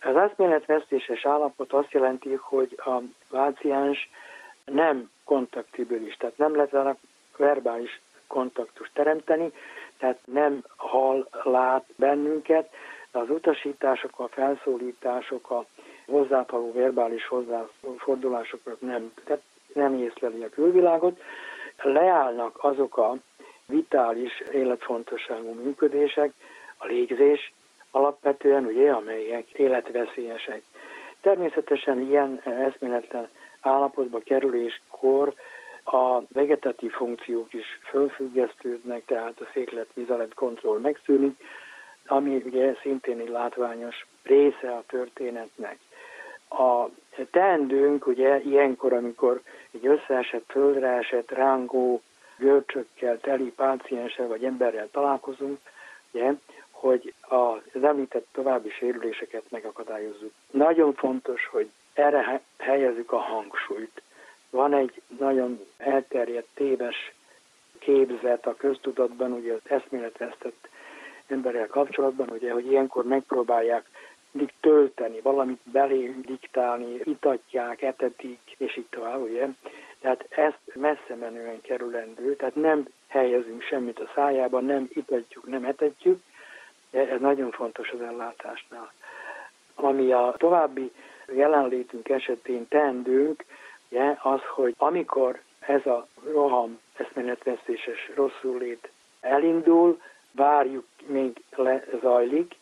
[0.01, 4.09] Az eszméletvesztéses állapot azt jelenti, hogy a páciens
[4.65, 6.95] nem kontaktibilis, tehát nem lehet vele
[7.37, 9.51] verbális kontaktust teremteni,
[9.97, 12.73] tehát nem hall, lát bennünket,
[13.11, 15.65] de az utasítások, a felszólítások, a
[16.09, 19.41] hozzávaló verbális hozzáfordulásokat nem, tehát
[19.73, 21.21] nem észleli a külvilágot,
[21.81, 23.15] leállnak azok a
[23.65, 26.33] vitális, életfontosságú működések,
[26.77, 27.53] a légzés
[27.91, 30.61] alapvetően, ugye, amelyek életveszélyesek.
[31.21, 33.27] Természetesen ilyen eszméletlen
[33.61, 35.33] állapotba kerüléskor
[35.83, 41.43] a vegetatív funkciók is fölfüggesztődnek, tehát a széklet vizelet kontroll megszűnik,
[42.07, 45.77] ami ugye szintén egy látványos része a történetnek.
[46.49, 46.89] A
[47.31, 49.41] teendőnk ugye ilyenkor, amikor
[49.71, 52.01] egy összeesett, földre esett, rángó,
[52.37, 55.59] görcsökkel teli pácienssel vagy emberrel találkozunk,
[56.11, 56.33] ugye,
[56.71, 60.31] hogy az említett további sérüléseket megakadályozzuk.
[60.51, 64.01] Nagyon fontos, hogy erre helyezzük a hangsúlyt.
[64.49, 67.13] Van egy nagyon elterjedt téves
[67.79, 70.67] képzet a köztudatban, ugye az eszméletvesztett
[71.27, 73.85] emberrel kapcsolatban, ugye, hogy ilyenkor megpróbálják
[74.31, 79.47] mindig tölteni, valamit belé diktálni, itatják, etetik, és így tovább, ugye.
[79.99, 86.21] Tehát ezt messze menően kerülendő, tehát nem helyezünk semmit a szájába, nem itatjuk, nem etetjük,
[86.91, 88.91] ez nagyon fontos az ellátásnál.
[89.75, 90.91] Ami a további
[91.27, 93.45] jelenlétünk esetén teendőnk,
[93.89, 100.01] ugye, az, hogy amikor ez a roham eszméletvesztéses rosszul lét elindul,
[100.31, 102.55] várjuk, még lezajlik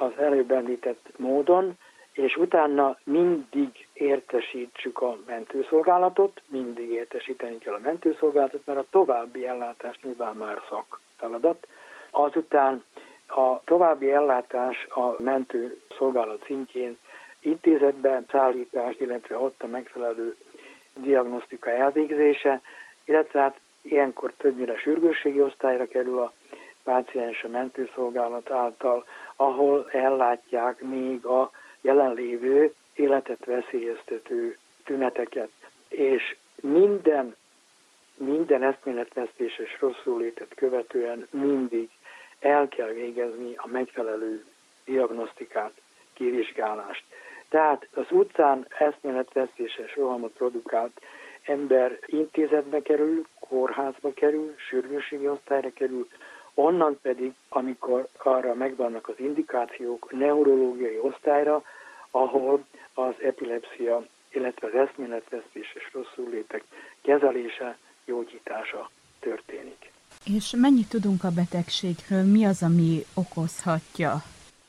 [0.00, 1.78] az előbb említett módon,
[2.12, 9.98] és utána mindig értesítsük a mentőszolgálatot, mindig értesíteni kell a mentőszolgálatot, mert a további ellátás
[10.02, 11.66] nyilván már szak feladat.
[12.10, 12.84] Azután
[13.26, 16.98] a további ellátás a mentőszolgálat szintjén
[17.40, 20.36] intézetben szállítás, illetve ott a megfelelő
[20.94, 22.60] diagnosztika elvégzése,
[23.04, 26.32] illetve hát ilyenkor többnyire sürgősségi osztályra kerül a
[26.84, 29.04] páciens a mentőszolgálat által,
[29.40, 35.50] ahol ellátják még a jelenlévő életet veszélyeztető tüneteket.
[35.88, 37.36] És minden,
[38.16, 41.88] minden eszméletvesztéses rosszullétet követően mindig
[42.40, 44.44] el kell végezni a megfelelő
[44.84, 45.72] diagnosztikát,
[46.12, 47.04] kivizsgálást.
[47.48, 51.00] Tehát az utcán eszméletvesztéses rohamot produkált
[51.42, 56.08] ember intézetbe kerül, kórházba kerül, sürgőségi osztályra kerül,
[56.54, 61.62] onnan pedig, amikor arra megvannak az indikációk, neurológiai osztályra,
[62.10, 66.62] ahol az epilepsia, illetve az eszméletvesztéses rosszullétek
[67.02, 68.90] kezelése, gyógyítása
[69.20, 69.90] történik.
[70.24, 72.22] És mennyit tudunk a betegségről?
[72.22, 74.12] Mi az, ami okozhatja?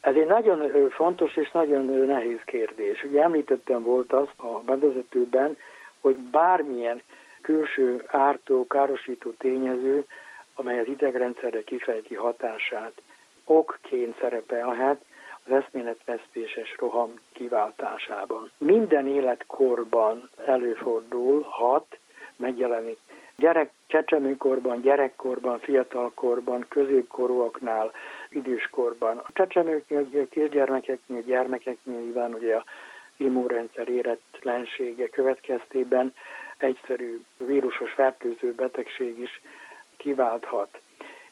[0.02, 3.04] Ez egy nagyon fontos és nagyon nehéz kérdés.
[3.04, 5.58] Ugye említettem volt azt a bevezetőben,
[6.02, 7.02] hogy bármilyen
[7.42, 10.06] külső ártó, károsító tényező,
[10.56, 13.02] amely az idegrendszerre kifejti hatását,
[13.46, 15.06] okként szerepelhet
[15.46, 18.52] az eszméletvesztéses roham kiváltásában.
[18.58, 21.98] Minden életkorban előfordulhat,
[22.36, 22.98] megjelenik
[23.42, 27.92] gyerek, csecsemőkorban, gyerekkorban, fiatalkorban, középkorúaknál,
[28.30, 29.18] időskorban.
[29.18, 32.66] A csecsemőknél, kisgyermekeknél, gyermekeknél nyilván ugye a
[33.18, 36.14] immunrendszer éretlensége következtében
[36.58, 39.42] egyszerű vírusos fertőző betegség is
[40.02, 40.82] kiválthat.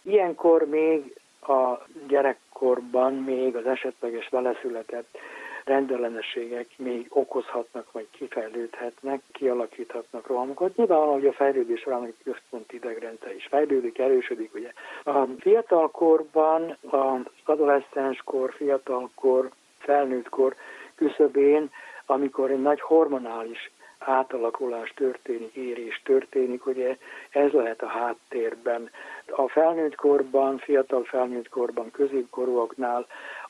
[0.02, 5.18] Ilyenkor még a gyerekkorban még az esetleges veleszületett
[5.64, 10.76] rendellenességek még okozhatnak, vagy kifejlődhetnek, kialakíthatnak rohamokat.
[10.76, 14.54] Nyilvánvalóan, hogy a fejlődés során a központi idegrendszer is fejlődik, erősödik.
[14.54, 14.72] Ugye.
[15.04, 19.50] A fiatalkorban, az adolescenskor, fiatalkor,
[19.80, 20.56] felnőttkor
[20.96, 21.72] küszöbén,
[22.06, 23.72] amikor egy nagy hormonális
[24.10, 26.98] átalakulás történik, érés történik, ugye
[27.30, 28.90] ez lehet a háttérben.
[29.30, 33.06] A felnőtt korban, fiatal felnőtt korban, középkorúaknál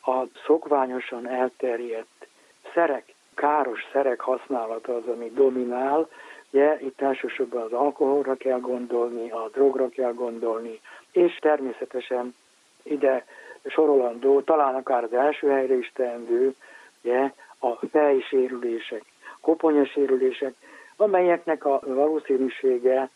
[0.05, 2.27] a szokványosan elterjedt
[2.73, 6.09] szerek, káros szerek használata az, ami dominál.
[6.51, 10.79] Ugye, itt elsősorban az alkoholra kell gondolni, a drogra kell gondolni,
[11.11, 12.35] és természetesen
[12.83, 13.25] ide
[13.65, 16.55] sorolandó, talán akár az első helyre is teendő,
[17.03, 19.03] ugye, a fejsérülések,
[19.49, 20.53] koponyasérülések,
[20.95, 23.09] amelyeknek a valószínűsége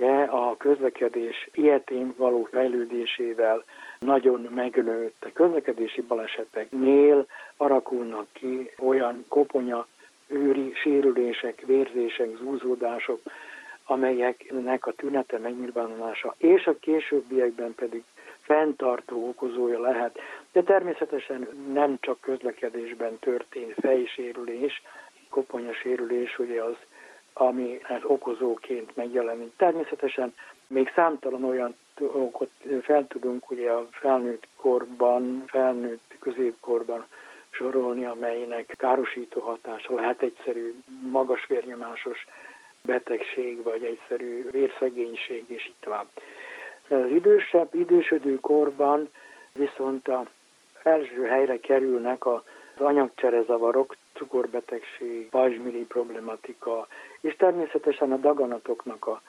[0.00, 3.64] ugye, a közlekedés ilyetén való fejlődésével
[3.98, 5.24] nagyon megnőtt.
[5.24, 7.26] A közlekedési baleseteknél
[7.56, 9.86] alakulnak ki olyan koponya
[10.26, 13.20] őri sérülések, vérzések, zúzódások,
[13.84, 18.02] amelyeknek a tünete megnyilvánulása, és a későbbiekben pedig
[18.40, 20.18] fenntartó okozója lehet.
[20.52, 24.82] De természetesen nem csak közlekedésben történt fejsérülés,
[25.30, 26.76] koponyasérülés, ugye az,
[27.32, 29.52] ami ez okozóként megjelenik.
[29.56, 30.34] Természetesen
[30.66, 32.50] még számtalan olyan okot
[32.82, 37.06] fel tudunk ugye a felnőtt korban, felnőtt középkorban
[37.50, 40.74] sorolni, amelynek károsító hatása lehet egyszerű
[41.10, 42.26] magas vérnyomásos
[42.82, 46.06] betegség, vagy egyszerű vérszegénység, és így tovább.
[46.88, 49.08] Az idősebb, idősödő korban
[49.52, 50.26] viszont a
[50.82, 52.40] első helyre kerülnek az
[52.78, 56.86] anyagcserezavarok, cukorbetegség, pajzsmiri problematika,
[57.20, 59.22] és természetesen a daganatoknak a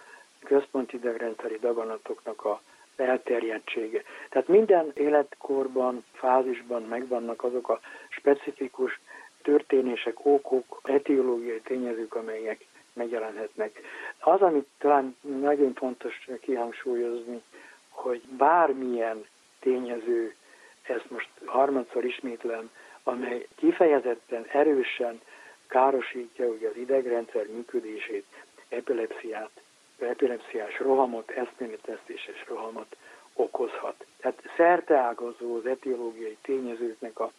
[0.43, 2.61] központi idegrendszeri daganatoknak a
[2.95, 4.03] elterjedtsége.
[4.29, 7.79] Tehát minden életkorban, fázisban megvannak azok a
[8.09, 8.99] specifikus
[9.41, 13.79] történések, okok, etiológiai tényezők, amelyek megjelenhetnek.
[14.19, 17.41] Az, amit talán nagyon fontos kihangsúlyozni,
[17.89, 19.25] hogy bármilyen
[19.59, 20.35] tényező,
[20.81, 22.69] ezt most harmadszor ismétlem,
[23.03, 25.21] amely kifejezetten erősen
[25.67, 28.25] károsítja ugye az idegrendszer működését,
[28.69, 29.51] epilepsziát,
[29.99, 32.95] epilepsziás rohamot, eszméletesztéses rohamot
[33.33, 34.05] okozhat.
[34.19, 37.31] Tehát szerteágazó az etiológiai tényezőknek a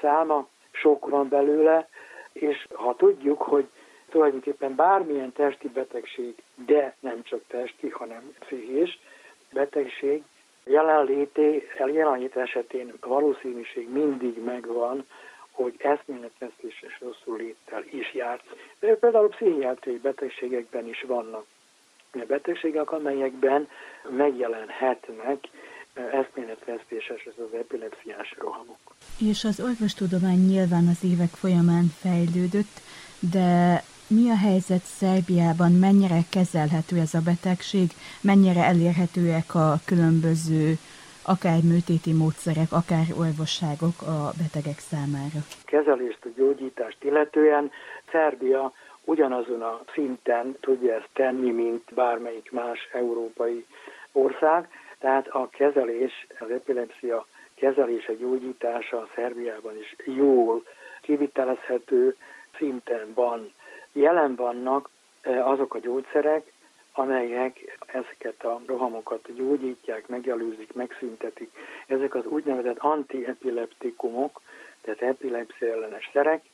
[0.00, 1.88] száma, sok van belőle,
[2.32, 3.68] és ha tudjuk, hogy
[4.08, 6.34] tulajdonképpen bármilyen testi betegség,
[6.66, 8.98] de nem csak testi, hanem pszichés
[9.52, 10.22] betegség,
[10.70, 15.04] jelenlété, jelenlét esetén valószínűség mindig megvan,
[15.50, 18.42] hogy eszméletvesztéses rosszul léttel is járt.
[18.78, 21.44] Például pszichiátriai betegségekben is vannak
[22.26, 23.68] betegségek, amelyekben
[24.08, 25.38] megjelenhetnek
[25.94, 28.94] eszméletvesztéses, ez az epilepsziás rohamok.
[29.18, 32.80] És az orvostudomány nyilván az évek folyamán fejlődött,
[33.32, 33.82] de
[34.16, 37.88] mi a helyzet Szerbiában, mennyire kezelhető ez a betegség,
[38.30, 40.64] mennyire elérhetőek a különböző
[41.34, 45.40] akár műtéti módszerek, akár orvosságok a betegek számára?
[45.64, 47.70] Kezelést, a gyógyítást illetően
[48.12, 48.72] Szerbia
[49.04, 53.66] ugyanazon a szinten tudja ezt tenni, mint bármelyik más európai
[54.12, 54.68] ország.
[54.98, 60.62] Tehát a kezelés, az epilepsia kezelése, gyógyítása Szerbiában is jól
[61.02, 62.16] kivitelezhető
[62.58, 63.52] szinten van.
[63.92, 64.90] Jelen vannak
[65.22, 66.52] azok a gyógyszerek,
[66.92, 71.50] amelyek ezeket a rohamokat gyógyítják, megelőzik, megszüntetik.
[71.86, 74.40] Ezek az úgynevezett antiepileptikumok,
[74.80, 76.44] tehát epilepsia ellenes szerek,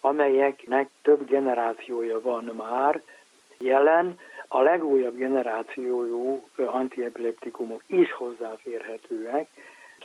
[0.00, 3.02] amelyeknek több generációja van már
[3.58, 4.18] jelen,
[4.48, 9.48] a legújabb generációjú antiepileptikumok is hozzáférhetőek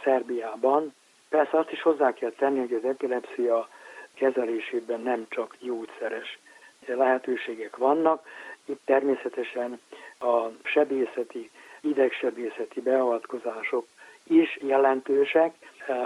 [0.04, 0.94] Szerbiában.
[1.30, 3.68] Persze azt is hozzá kell tenni, hogy az epilepsia
[4.14, 6.40] kezelésében nem csak gyógyszeres
[6.96, 8.26] lehetőségek vannak.
[8.66, 9.80] Itt természetesen
[10.20, 11.50] a sebészeti,
[11.82, 13.88] idegsebészeti beavatkozások
[14.24, 15.54] is jelentősek,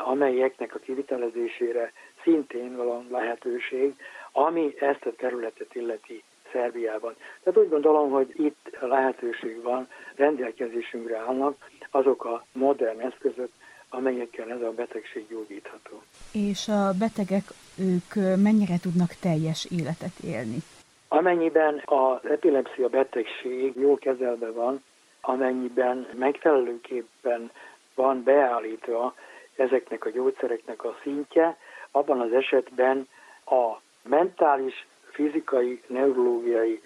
[0.05, 1.91] amelyeknek a kivitelezésére
[2.23, 3.93] szintén van lehetőség,
[4.31, 7.15] ami ezt a területet illeti Szerbiában.
[7.43, 13.49] Tehát úgy gondolom, hogy itt lehetőség van, rendelkezésünkre állnak azok a modern eszközök,
[13.91, 16.01] amelyekkel ez a betegség gyógyítható.
[16.31, 17.43] És a betegek,
[17.79, 20.57] ők mennyire tudnak teljes életet élni?
[21.07, 24.83] Amennyiben az epilepsia betegség jól kezelve van,
[25.21, 27.51] amennyiben megfelelőképpen
[27.95, 29.13] van beállítva
[29.55, 31.57] ezeknek a gyógyszereknek a szintje,
[31.91, 33.07] abban az esetben
[33.45, 36.81] a mentális, fizikai, neurológiai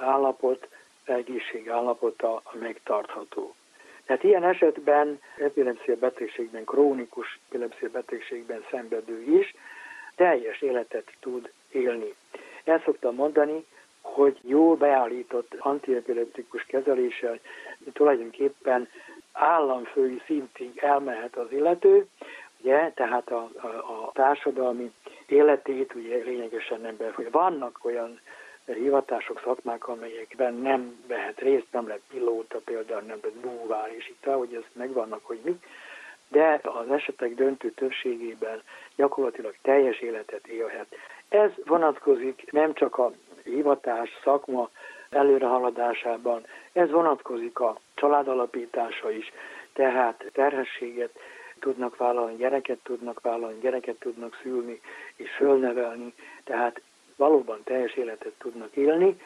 [0.00, 0.68] állapot,
[1.04, 3.54] egészség állapota megtartható.
[4.06, 9.54] Tehát ilyen esetben epilepsia betegségben, krónikus epilepsia betegségben szenvedő is
[10.16, 12.14] teljes életet tud élni.
[12.64, 13.64] El szoktam mondani,
[14.00, 17.38] hogy jól beállított antiepileptikus kezeléssel
[17.92, 18.88] tulajdonképpen
[19.32, 22.06] államfői szintig elmehet az illető,
[22.60, 24.92] ugye, tehát a, a, a társadalmi
[25.26, 27.30] életét ugye lényegesen nem befolyja.
[27.30, 28.20] Vannak olyan
[28.66, 34.24] hivatások, szakmák, amelyekben nem vehet részt, nem lett pilóta, például nem lett búvár, és itt
[34.24, 35.58] hogy ez megvannak, hogy mi,
[36.28, 38.62] de az esetek döntő többségében
[38.96, 40.86] gyakorlatilag teljes életet élhet.
[41.28, 43.12] Ez vonatkozik nem csak a
[43.44, 44.70] hivatás, szakma
[45.10, 49.32] előrehaladásában, ez vonatkozik a családalapítása is,
[49.72, 51.18] tehát terhességet
[51.60, 54.80] tudnak vállalni, gyereket tudnak vállalni, gyereket tudnak szülni
[55.16, 56.80] és fölnevelni, tehát
[57.22, 59.20] valóban teljes életet tudnak élni,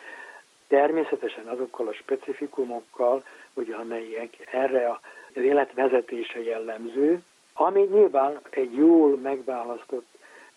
[0.69, 3.25] természetesen azokkal a specifikumokkal,
[3.55, 5.01] ugye, amelyek erre
[5.35, 7.23] az életvezetése jellemző,
[7.55, 10.07] ami nyilván egy jól megválasztott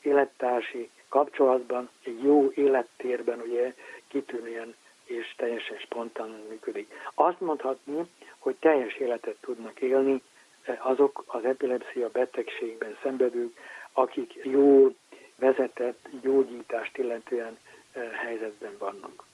[0.01, 3.73] élettársi kapcsolatban, egy jó élettérben ugye
[4.07, 4.75] kitűnően
[5.05, 6.93] és teljesen spontán működik.
[7.13, 8.01] Azt mondhatni,
[8.39, 10.21] hogy teljes életet tudnak élni
[10.79, 13.57] azok az epilepsia betegségben szenvedők,
[13.93, 14.95] akik jól
[15.39, 17.57] vezetett gyógyítást illetően
[18.23, 19.27] helyzetben vannak.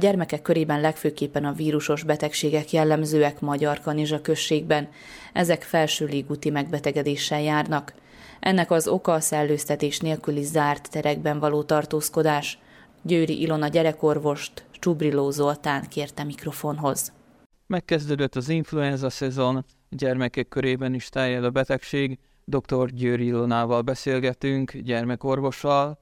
[0.00, 4.88] Gyermekek körében legfőképpen a vírusos betegségek jellemzőek Magyar Kanizsa községben.
[5.32, 7.94] Ezek felső légúti megbetegedéssel járnak.
[8.40, 12.58] Ennek az oka a szellőztetés nélküli zárt terekben való tartózkodás.
[13.02, 17.12] Győri Ilona gyerekorvost Csubriló Zoltán kérte mikrofonhoz.
[17.66, 22.18] Megkezdődött az influenza szezon, gyermekek körében is terjed a betegség.
[22.44, 22.90] Dr.
[22.90, 25.98] Győri Ilonával beszélgetünk, gyermekorvossal.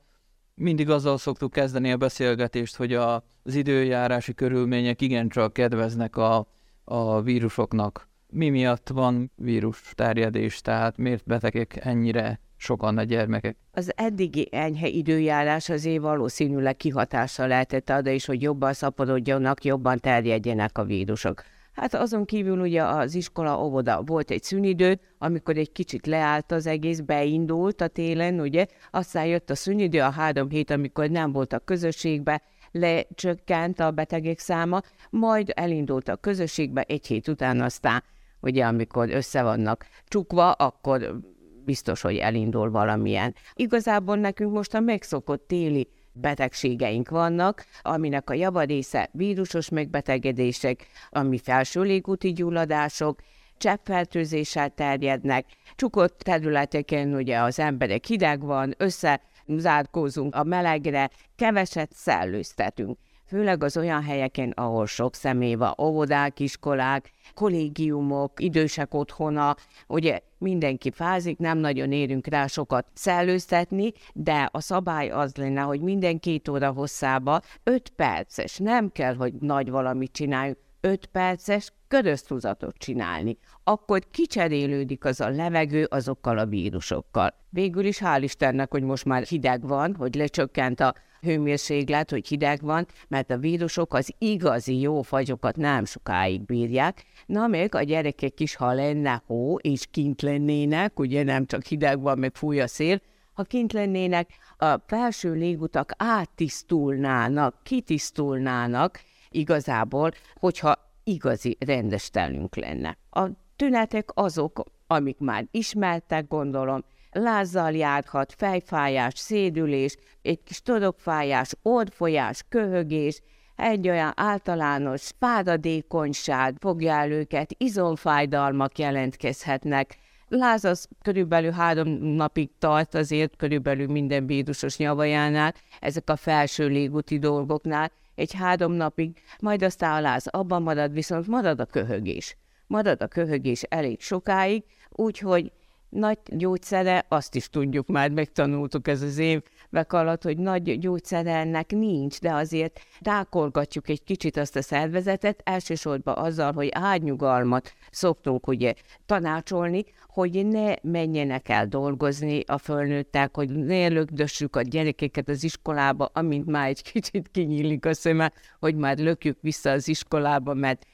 [0.60, 6.46] Mindig azzal szoktuk kezdeni a beszélgetést, hogy a, az időjárási körülmények igencsak kedveznek a,
[6.84, 8.08] a vírusoknak.
[8.26, 13.56] Mi miatt van vírus terjedés, tehát miért betegek ennyire sokan a gyermekek.
[13.72, 20.78] Az eddigi enyhe időjárás azért valószínűleg kihatással lehetett arra is, hogy jobban szaporodjanak, jobban terjedjenek
[20.78, 21.42] a vírusok.
[21.78, 26.66] Hát azon kívül ugye az iskola, óvoda volt egy szünidő, amikor egy kicsit leállt az
[26.66, 31.52] egész, beindult a télen, ugye, aztán jött a szünidő, a három hét, amikor nem volt
[31.52, 38.02] a közösségbe, lecsökkent a betegek száma, majd elindult a közösségbe, egy hét után aztán,
[38.40, 41.20] ugye, amikor össze vannak csukva, akkor
[41.64, 43.34] biztos, hogy elindul valamilyen.
[43.54, 45.88] Igazából nekünk most a megszokott téli
[46.20, 53.20] betegségeink vannak, aminek a javarésze vírusos megbetegedések, ami felső légúti gyulladások,
[53.58, 55.46] cseppfertőzéssel terjednek,
[55.76, 62.98] csukott területeken ugye az emberek hideg van, összezárkózunk a melegre, keveset szellőztetünk.
[63.26, 70.90] Főleg az olyan helyeken, ahol sok személy van, óvodák, iskolák, kollégiumok, idősek otthona, ugye mindenki
[70.90, 76.48] fázik, nem nagyon érünk rá sokat szellőztetni, de a szabály az lenne, hogy minden két
[76.48, 83.38] óra hosszába 5 perces, nem kell, hogy nagy valamit csináljunk, 5 perces köröztuzatot csinálni.
[83.64, 87.34] Akkor kicserélődik az a levegő azokkal a vírusokkal.
[87.50, 92.60] Végül is hál' Istennek, hogy most már hideg van, hogy lecsökkent a hőmérséklet, hogy hideg
[92.62, 97.04] van, mert a vírusok az igazi jó fagyokat nem sokáig bírják.
[97.26, 102.00] Na még a gyerekek is, ha lenne hó, és kint lennének, ugye nem csak hideg
[102.00, 103.00] van, meg fúj a szél,
[103.32, 109.00] ha kint lennének, a felső légutak áttisztulnának, kitisztulnának
[109.30, 110.74] igazából, hogyha
[111.04, 112.98] igazi rendes telünk lenne.
[113.10, 113.26] A
[113.56, 123.20] tünetek azok, amik már ismertek, gondolom, lázzal járhat, fejfájás, szédülés, egy kis torokfájás, orrfolyás, köhögés,
[123.56, 129.98] egy olyan általános fáradékonyság fogja el őket, izomfájdalmak jelentkezhetnek.
[130.28, 137.18] Láz az körülbelül három napig tart azért körülbelül minden vírusos nyavajánál, ezek a felső légúti
[137.18, 142.36] dolgoknál, egy három napig, majd aztán a láz abban marad, viszont marad a köhögés.
[142.66, 145.52] Marad a köhögés elég sokáig, úgyhogy
[145.88, 151.70] nagy gyógyszere, azt is tudjuk már, megtanultuk ez az évek alatt, hogy nagy gyógyszere ennek
[151.70, 158.74] nincs, de azért rákolgatjuk egy kicsit azt a szervezetet, elsősorban azzal, hogy ágynyugalmat szoktunk ugye
[159.06, 166.10] tanácsolni, hogy ne menjenek el dolgozni a fölnőttek, hogy ne lökdössük a gyerekeket az iskolába,
[166.12, 170.86] amint már egy kicsit kinyílik a szeme, hogy már lökjük vissza az iskolába, mert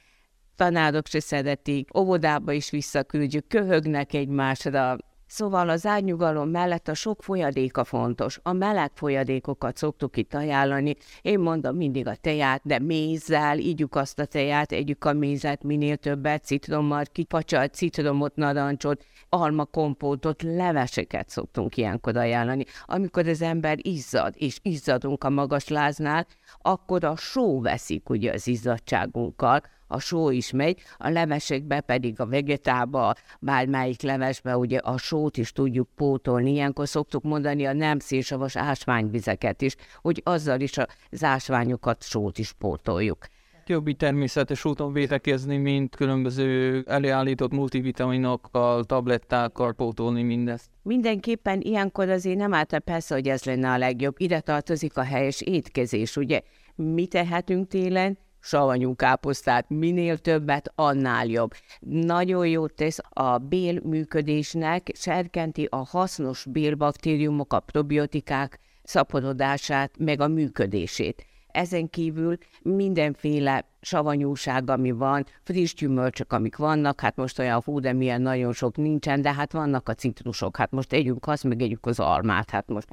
[0.56, 7.85] tanárok se szeretik, óvodába is visszaküldjük, köhögnek egymásra, Szóval az árnyugalom mellett a sok folyadéka
[7.85, 8.40] fontos.
[8.43, 10.97] A meleg folyadékokat szoktuk itt ajánlani.
[11.22, 15.97] Én mondom mindig a teját, de mézzel, ígyük azt a teját, együk a mézet minél
[15.97, 22.64] többet, citrommal, kipacsalt citromot, narancsot, alma kompótot, leveseket szoktunk ilyenkor ajánlani.
[22.86, 26.26] Amikor az ember izzad, és izzadunk a magas láznál,
[26.59, 29.62] akkor a só veszik ugye az izzadságunkkal,
[29.94, 35.52] a só is megy, a levesekbe pedig a vegetába, bármelyik levesbe ugye a sót is
[35.52, 36.50] tudjuk pótolni.
[36.50, 40.72] Ilyenkor szoktuk mondani a nem szélsavas ásványvizeket is, hogy azzal is
[41.10, 43.26] az ásványokat, sót is pótoljuk
[43.66, 50.70] jobb természetes úton védekezni, mint különböző előállított multivitaminokkal, tablettákkal pótolni mindezt.
[50.82, 54.14] Mindenképpen ilyenkor azért nem állt persze, hogy ez lenne a legjobb.
[54.18, 56.40] Ide tartozik a helyes étkezés, ugye?
[56.74, 58.18] Mi tehetünk télen?
[58.44, 61.52] Savanyú káposztát, minél többet, annál jobb.
[61.80, 70.28] Nagyon jót tesz a bél működésnek, serkenti a hasznos bélbaktériumok, a probiotikák szaporodását, meg a
[70.28, 71.26] működését.
[71.48, 77.92] Ezen kívül mindenféle savanyúság, ami van, friss gyümölcsök, amik vannak, hát most olyan hú, de
[77.92, 81.86] milyen nagyon sok nincsen, de hát vannak a citrusok, hát most együnk azt, meg együk
[81.86, 82.88] az almát, hát most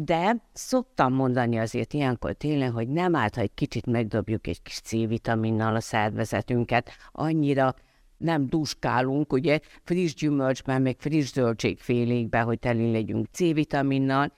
[0.00, 4.80] de szoktam mondani azért ilyenkor tényleg, hogy nem állt, ha egy kicsit megdobjuk egy kis
[4.80, 7.74] C-vitaminnal a szervezetünket, annyira
[8.16, 14.32] nem duskálunk, ugye, friss gyümölcsben, meg friss zöldségfélékben, hogy teli legyünk C-vitaminnal.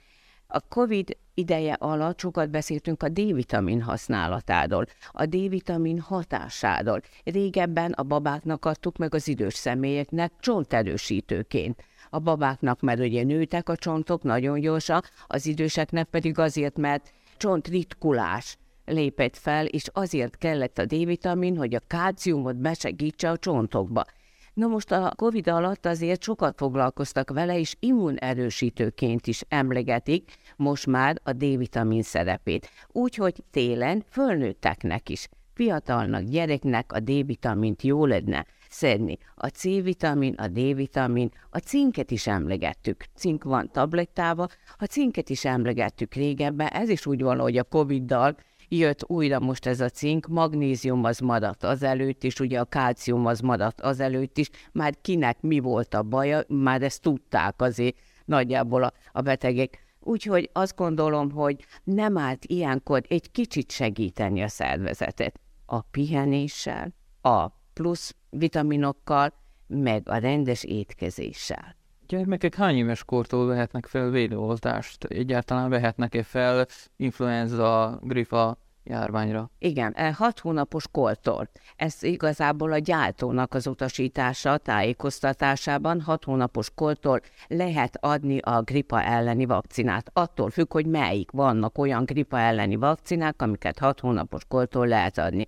[0.46, 7.00] A COVID ideje alatt sokat beszéltünk a D-vitamin használatáról, a D-vitamin hatásáról.
[7.24, 11.84] Régebben a babáknak adtuk meg az idős személyeknek csonterősítőként.
[12.10, 18.58] A babáknak, mert ugye nőtek a csontok nagyon gyorsan, az időseknek pedig azért, mert csontritkulás
[18.84, 24.04] lépett fel, és azért kellett a D-vitamin, hogy a kálciumot besegítse a csontokba.
[24.54, 31.20] Na most a Covid alatt azért sokat foglalkoztak vele, és immunerősítőként is emlegetik most már
[31.22, 32.70] a D-vitamin szerepét.
[32.88, 39.18] Úgyhogy télen fölnőtteknek is, fiatalnak, gyereknek a D-vitamint jó lenne szedni.
[39.34, 43.04] A C-vitamin, a D-vitamin, a cinket is emlegettük.
[43.14, 48.36] Cink van tablettában, a cinket is emlegettük régebben, ez is úgy van, hogy a Covid-dal
[48.68, 53.40] jött újra most ez a cink, magnézium az maradt azelőtt is, ugye a kálcium az
[53.40, 58.92] maradt azelőtt is, már kinek mi volt a baja, már ezt tudták azért nagyjából a,
[59.12, 59.88] a betegek.
[60.00, 65.40] Úgyhogy azt gondolom, hogy nem állt ilyenkor egy kicsit segíteni a szervezetet.
[65.66, 69.32] A pihenéssel, a plusz vitaminokkal,
[69.66, 71.76] meg a rendes étkezéssel.
[72.06, 75.04] Gyermekek hány éves kortól vehetnek fel védőoltást?
[75.04, 76.66] Egyáltalán vehetnek-e fel
[76.96, 79.50] influenza, grifa járványra?
[79.58, 81.48] Igen, e, hat hónapos kortól.
[81.76, 89.46] Ez igazából a gyártónak az utasítása, tájékoztatásában hat hónapos kortól lehet adni a gripa elleni
[89.46, 90.10] vakcinát.
[90.12, 95.46] Attól függ, hogy melyik vannak olyan gripa elleni vakcinák, amiket hat hónapos kortól lehet adni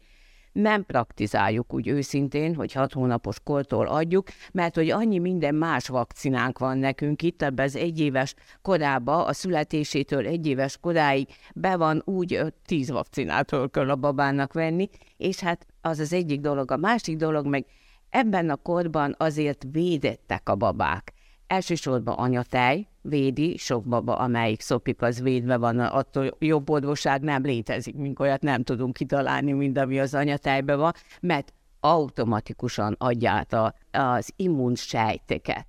[0.52, 6.58] nem praktizáljuk úgy őszintén, hogy hat hónapos kortól adjuk, mert hogy annyi minden más vakcinánk
[6.58, 12.90] van nekünk itt, ebbe az egyéves korába, a születésétől egyéves koráig be van úgy tíz
[12.90, 16.70] vakcinától kell a babának venni, és hát az az egyik dolog.
[16.70, 17.64] A másik dolog meg
[18.10, 21.12] ebben a korban azért védettek a babák.
[21.46, 27.94] Elsősorban anyatej védi, sok baba, amelyik szopik, az védve van, attól jobb orvosság nem létezik,
[27.94, 34.32] mint olyat nem tudunk kitalálni, mint ami az anyatejben van, mert automatikusan adja a, az
[34.36, 35.66] immunsejteket,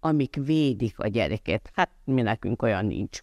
[0.00, 1.70] amik védik a gyereket.
[1.74, 3.20] Hát mi nekünk olyan nincs.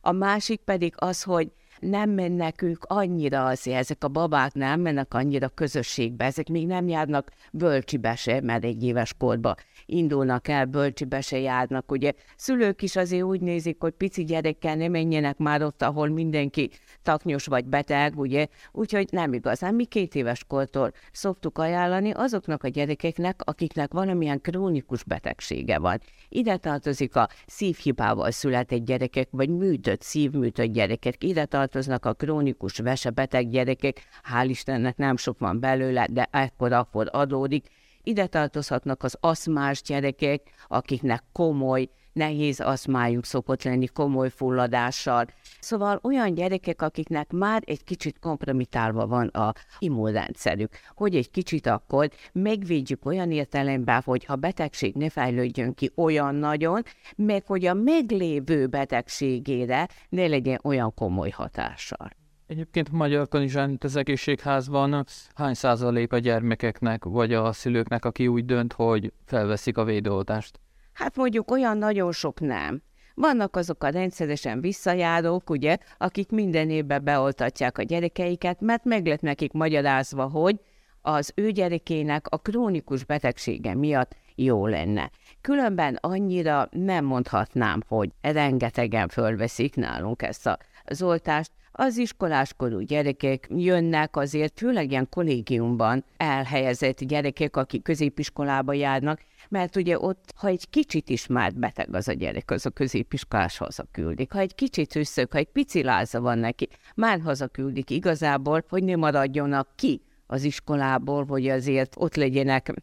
[0.00, 5.14] A másik pedig az, hogy nem mennek ők annyira azért, ezek a babák nem mennek
[5.14, 9.54] annyira közösségbe, ezek még nem járnak bölcsibe se, mert egy éves korba
[9.92, 12.12] indulnak el, bölcsibe se járnak, ugye.
[12.36, 16.70] Szülők is azért úgy nézik, hogy pici gyerekkel ne menjenek már ott, ahol mindenki
[17.02, 19.74] taknyos vagy beteg, ugye, úgyhogy nem igazán.
[19.74, 26.00] Mi két éves kortól szoktuk ajánlani azoknak a gyerekeknek, akiknek valamilyen krónikus betegsége van.
[26.28, 33.48] Ide tartozik a szívhibával született gyerekek, vagy műtött, szívműtött gyerekek, ide tartoznak a krónikus vesebeteg
[33.48, 34.02] gyerekek,
[34.32, 37.66] hál' Istennek nem sok van belőle, de ekkor-akkor adódik,
[38.02, 45.26] ide tartozhatnak az aszmás gyerekek, akiknek komoly nehéz aszmájuk szokott lenni komoly fulladással.
[45.60, 52.10] Szóval olyan gyerekek, akiknek már egy kicsit kompromitálva van a immunrendszerük, hogy egy kicsit akkor
[52.32, 56.82] megvédjük olyan értelemben, hogy ha betegség ne fejlődjön ki olyan nagyon,
[57.16, 62.20] meg hogy a meglévő betegségére ne legyen olyan komoly hatással.
[62.52, 65.04] Egyébként Magyar Kanizsánit az egészségházban
[65.34, 70.60] hány százalék a gyermekeknek vagy a szülőknek, aki úgy dönt, hogy felveszik a védőoltást?
[70.92, 72.82] Hát mondjuk olyan nagyon sok nem.
[73.14, 79.20] Vannak azok a rendszeresen visszajárók, ugye, akik minden évben beoltatják a gyerekeiket, mert meg lett
[79.20, 80.60] nekik magyarázva, hogy
[81.02, 85.10] az ő gyerekének a krónikus betegsége miatt jó lenne.
[85.40, 94.16] Különben annyira nem mondhatnám, hogy rengetegen fölveszik nálunk ezt az oltást, az iskoláskorú gyerekek jönnek
[94.16, 101.08] azért, főleg ilyen kollégiumban elhelyezett gyerekek, akik középiskolába járnak, mert ugye ott, ha egy kicsit
[101.08, 104.32] is már beteg az a gyerek, az a középiskolás hazaküldik.
[104.32, 108.96] Ha egy kicsit összök, ha egy pici láza van neki, már hazaküldik igazából, hogy ne
[108.96, 112.74] maradjonak ki az iskolából, hogy azért ott legyenek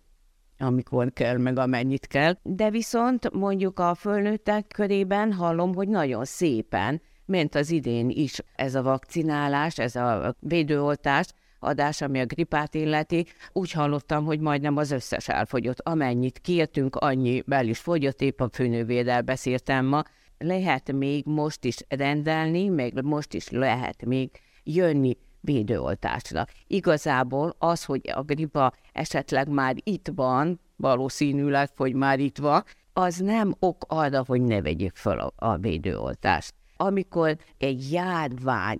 [0.61, 2.37] amikor kell, meg amennyit kell.
[2.43, 8.75] De viszont mondjuk a fölnőttek körében hallom, hogy nagyon szépen ment az idén is ez
[8.75, 11.27] a vakcinálás, ez a védőoltás,
[11.59, 15.79] adás, ami a gripát illeti, úgy hallottam, hogy majdnem az összes elfogyott.
[15.79, 20.03] Amennyit kértünk, annyi bel is fogyott, épp a főnővédel beszéltem ma.
[20.37, 24.29] Lehet még most is rendelni, meg most is lehet még
[24.63, 26.45] jönni védőoltásra.
[26.67, 33.17] Igazából az, hogy a gripa esetleg már itt van, valószínűleg, hogy már itt van, az
[33.17, 38.79] nem ok arra, hogy ne vegyük fel a, a védőoltást amikor egy járvány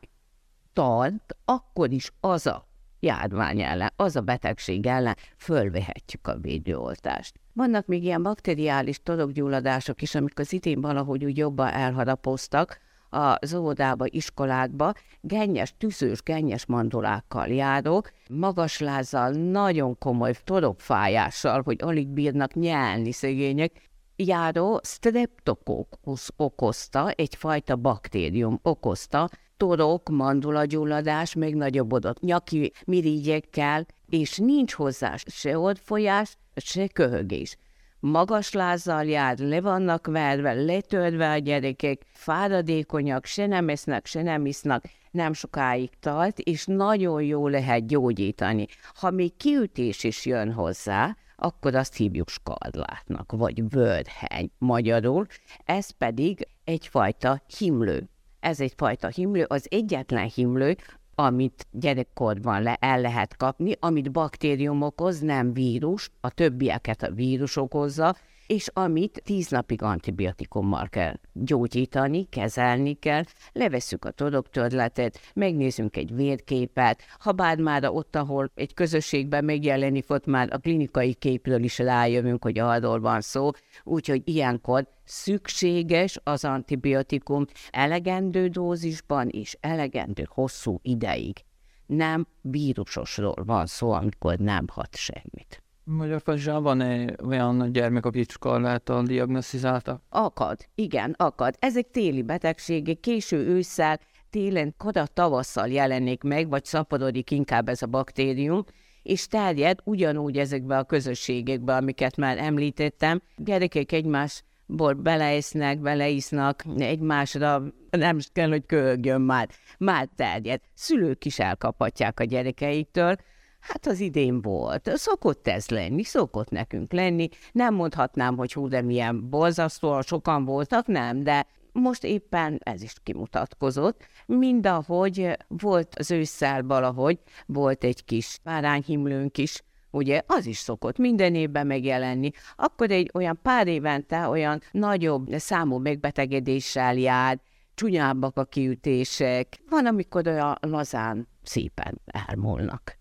[0.74, 2.68] tart, akkor is az a
[3.00, 7.40] járvány ellen, az a betegség ellen fölvehetjük a védőoltást.
[7.54, 14.06] Vannak még ilyen bakteriális torokgyulladások is, amik az idén valahogy úgy jobban elharapoztak, az óvodába,
[14.08, 23.12] iskolákba, gennyes, tűzős, gennyes mandulákkal járok, magas lázzal, nagyon komoly torokfájással, hogy alig bírnak nyelni
[23.12, 23.89] szegények,
[24.26, 35.16] járó streptokokus okozta, egyfajta baktérium okozta, torok, mandulagyulladás, még nagyobbodott nyaki mirigyekkel, és nincs hozzá
[35.26, 37.58] se orfolyás, se köhögés.
[38.00, 44.46] Magas lázzal jár, le vannak verve, letörve a gyerekek, fáradékonyak, se nem esznek, se nem
[44.46, 48.68] isznak, nem sokáig tart, és nagyon jó lehet gyógyítani.
[48.94, 55.26] Ha még kiütés is jön hozzá, akkor azt hívjuk skarlátnak, vagy vörheny magyarul,
[55.66, 58.10] ez pedig egyfajta himlő.
[58.40, 60.76] Ez egyfajta himlő, az egyetlen himlő,
[61.16, 67.56] amit gyerekkorban le, el lehet kapni, amit baktérium okoz, nem vírus, a többieket a vírus
[67.56, 68.16] okozza,
[68.50, 77.02] és amit tíz napig antibiotikummal kell gyógyítani, kezelni kell, levesszük a todoktörletet, megnézzünk egy vérképet,
[77.20, 82.44] ha bár már ott, ahol egy közösségben megjelenik, ott már a klinikai képről is rájövünk,
[82.44, 83.50] hogy arról van szó,
[83.84, 91.38] úgyhogy ilyenkor szükséges az antibiotikum elegendő dózisban és elegendő hosszú ideig.
[91.86, 95.64] Nem vírusosról van szó, amikor nem hat semmit.
[95.92, 100.02] Magyar fazsán van-e olyan gyermek, akit skarláttal diagnosztizáltak?
[100.10, 101.56] Akad, igen, akad.
[101.60, 104.00] Ezek téli betegségek, késő ősszel,
[104.30, 108.64] télen, koda tavasszal jelenik meg, vagy szaporodik inkább ez a baktérium,
[109.04, 113.22] és terjed ugyanúgy ezekbe a közösségekbe, amiket már említettem.
[113.38, 120.62] Gyerekek egymásból beleisznek, beleisznak egymásra, nem kell, hogy köhögjön már, már terjed.
[120.74, 123.16] Szülők is elkaphatják a gyerekeiktől,
[123.60, 124.92] Hát az idén volt.
[124.98, 127.30] Szokott ez lenni, szokott nekünk lenni.
[127.52, 132.94] Nem mondhatnám, hogy hú, de milyen borzasztó, sokan voltak, nem, de most éppen ez is
[133.04, 134.06] kimutatkozott.
[134.26, 141.36] Mindahogy volt az ősszel valahogy, volt egy kis párányhimlőnk is, ugye, az is szokott minden
[141.36, 147.40] évben megjelenni, akkor egy olyan pár évente olyan nagyobb számú megbetegedéssel jár,
[147.76, 152.99] csúnyábbak a kiütések, van, amikor olyan lazán szépen elmúlnak.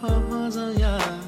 [0.00, 1.21] cause I am.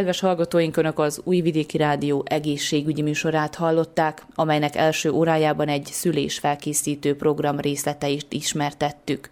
[0.00, 7.16] Kedves hallgatóink, Önök az Újvidéki Rádió egészségügyi műsorát hallották, amelynek első órájában egy szülés felkészítő
[7.16, 9.30] program részleteit ismertettük.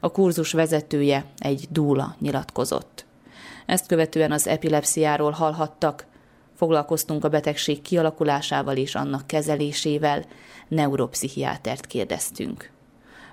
[0.00, 3.04] A kurzus vezetője egy dúla nyilatkozott.
[3.66, 6.06] Ezt követően az epilepsziáról hallhattak,
[6.56, 10.24] foglalkoztunk a betegség kialakulásával és annak kezelésével,
[10.68, 12.70] neuropszichiátert kérdeztünk.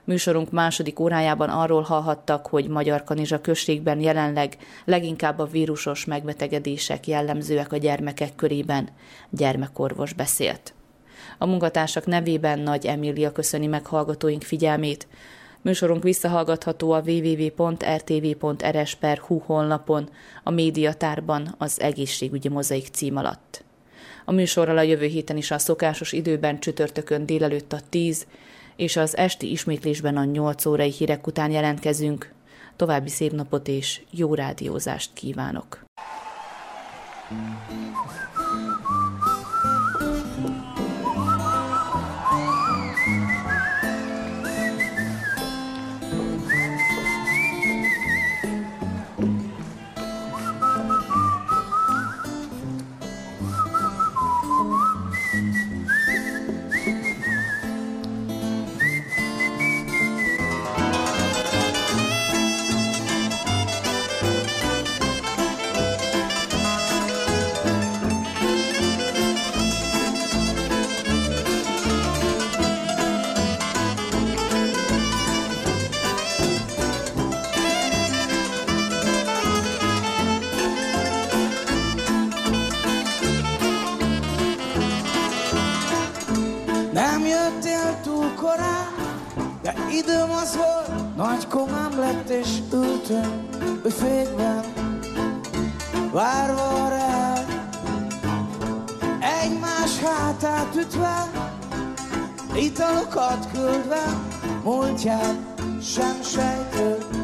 [0.08, 7.72] Műsorunk második órájában arról hallhattak, hogy Magyar Kanizsa községben jelenleg leginkább a vírusos megbetegedések jellemzőek
[7.72, 8.90] a gyermekek körében.
[9.30, 10.74] Gyermekorvos beszélt.
[11.38, 15.08] A munkatársak nevében Nagy Emília köszöni meg hallgatóink figyelmét.
[15.62, 18.18] Műsorunk visszahallgatható a www.rtv.rs.hu
[19.38, 20.10] honlapon,
[20.44, 23.64] a médiatárban az egészségügyi mozaik cím alatt.
[24.26, 28.28] A műsorral a jövő héten is a szokásos időben csütörtökön délelőtt a 10
[28.78, 32.34] és az esti ismétlésben a 8 órai hírek után jelentkezünk.
[32.76, 35.86] További szép napot és jó rádiózást kívánok!
[37.30, 37.97] Nem
[89.98, 94.64] időm az volt, nagy komám lett és ültünk büfékben,
[96.12, 97.34] várva rá.
[99.44, 101.32] Egymás hátát ütve,
[102.56, 104.04] italokat küldve,
[104.64, 105.38] múltját
[105.82, 107.17] sem sejtő.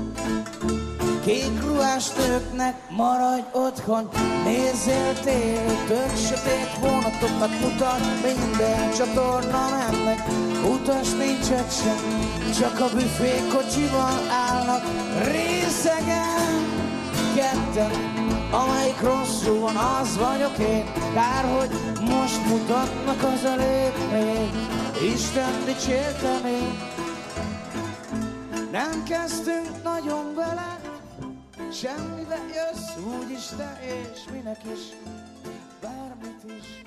[1.25, 4.09] Kék ruhás nőknek maradj otthon,
[4.43, 10.27] nézzél tél, tök sötét vonatokat mutat, minden csatorna mennek,
[10.73, 11.97] utas nincs sem,
[12.59, 14.83] csak a büfé kocsival állnak
[15.31, 16.81] részegen,
[17.35, 17.91] ketten,
[18.51, 21.69] amelyik rosszul van, az vagyok én, kár, hogy
[21.99, 24.49] most mutatnak az elég még,
[25.13, 26.79] Isten dicsérteni.
[28.71, 30.92] Nem kezdtünk nagyon vele,
[31.73, 34.79] Semmivel jössz, úgyis te és minek is,
[35.81, 36.82] bármit is.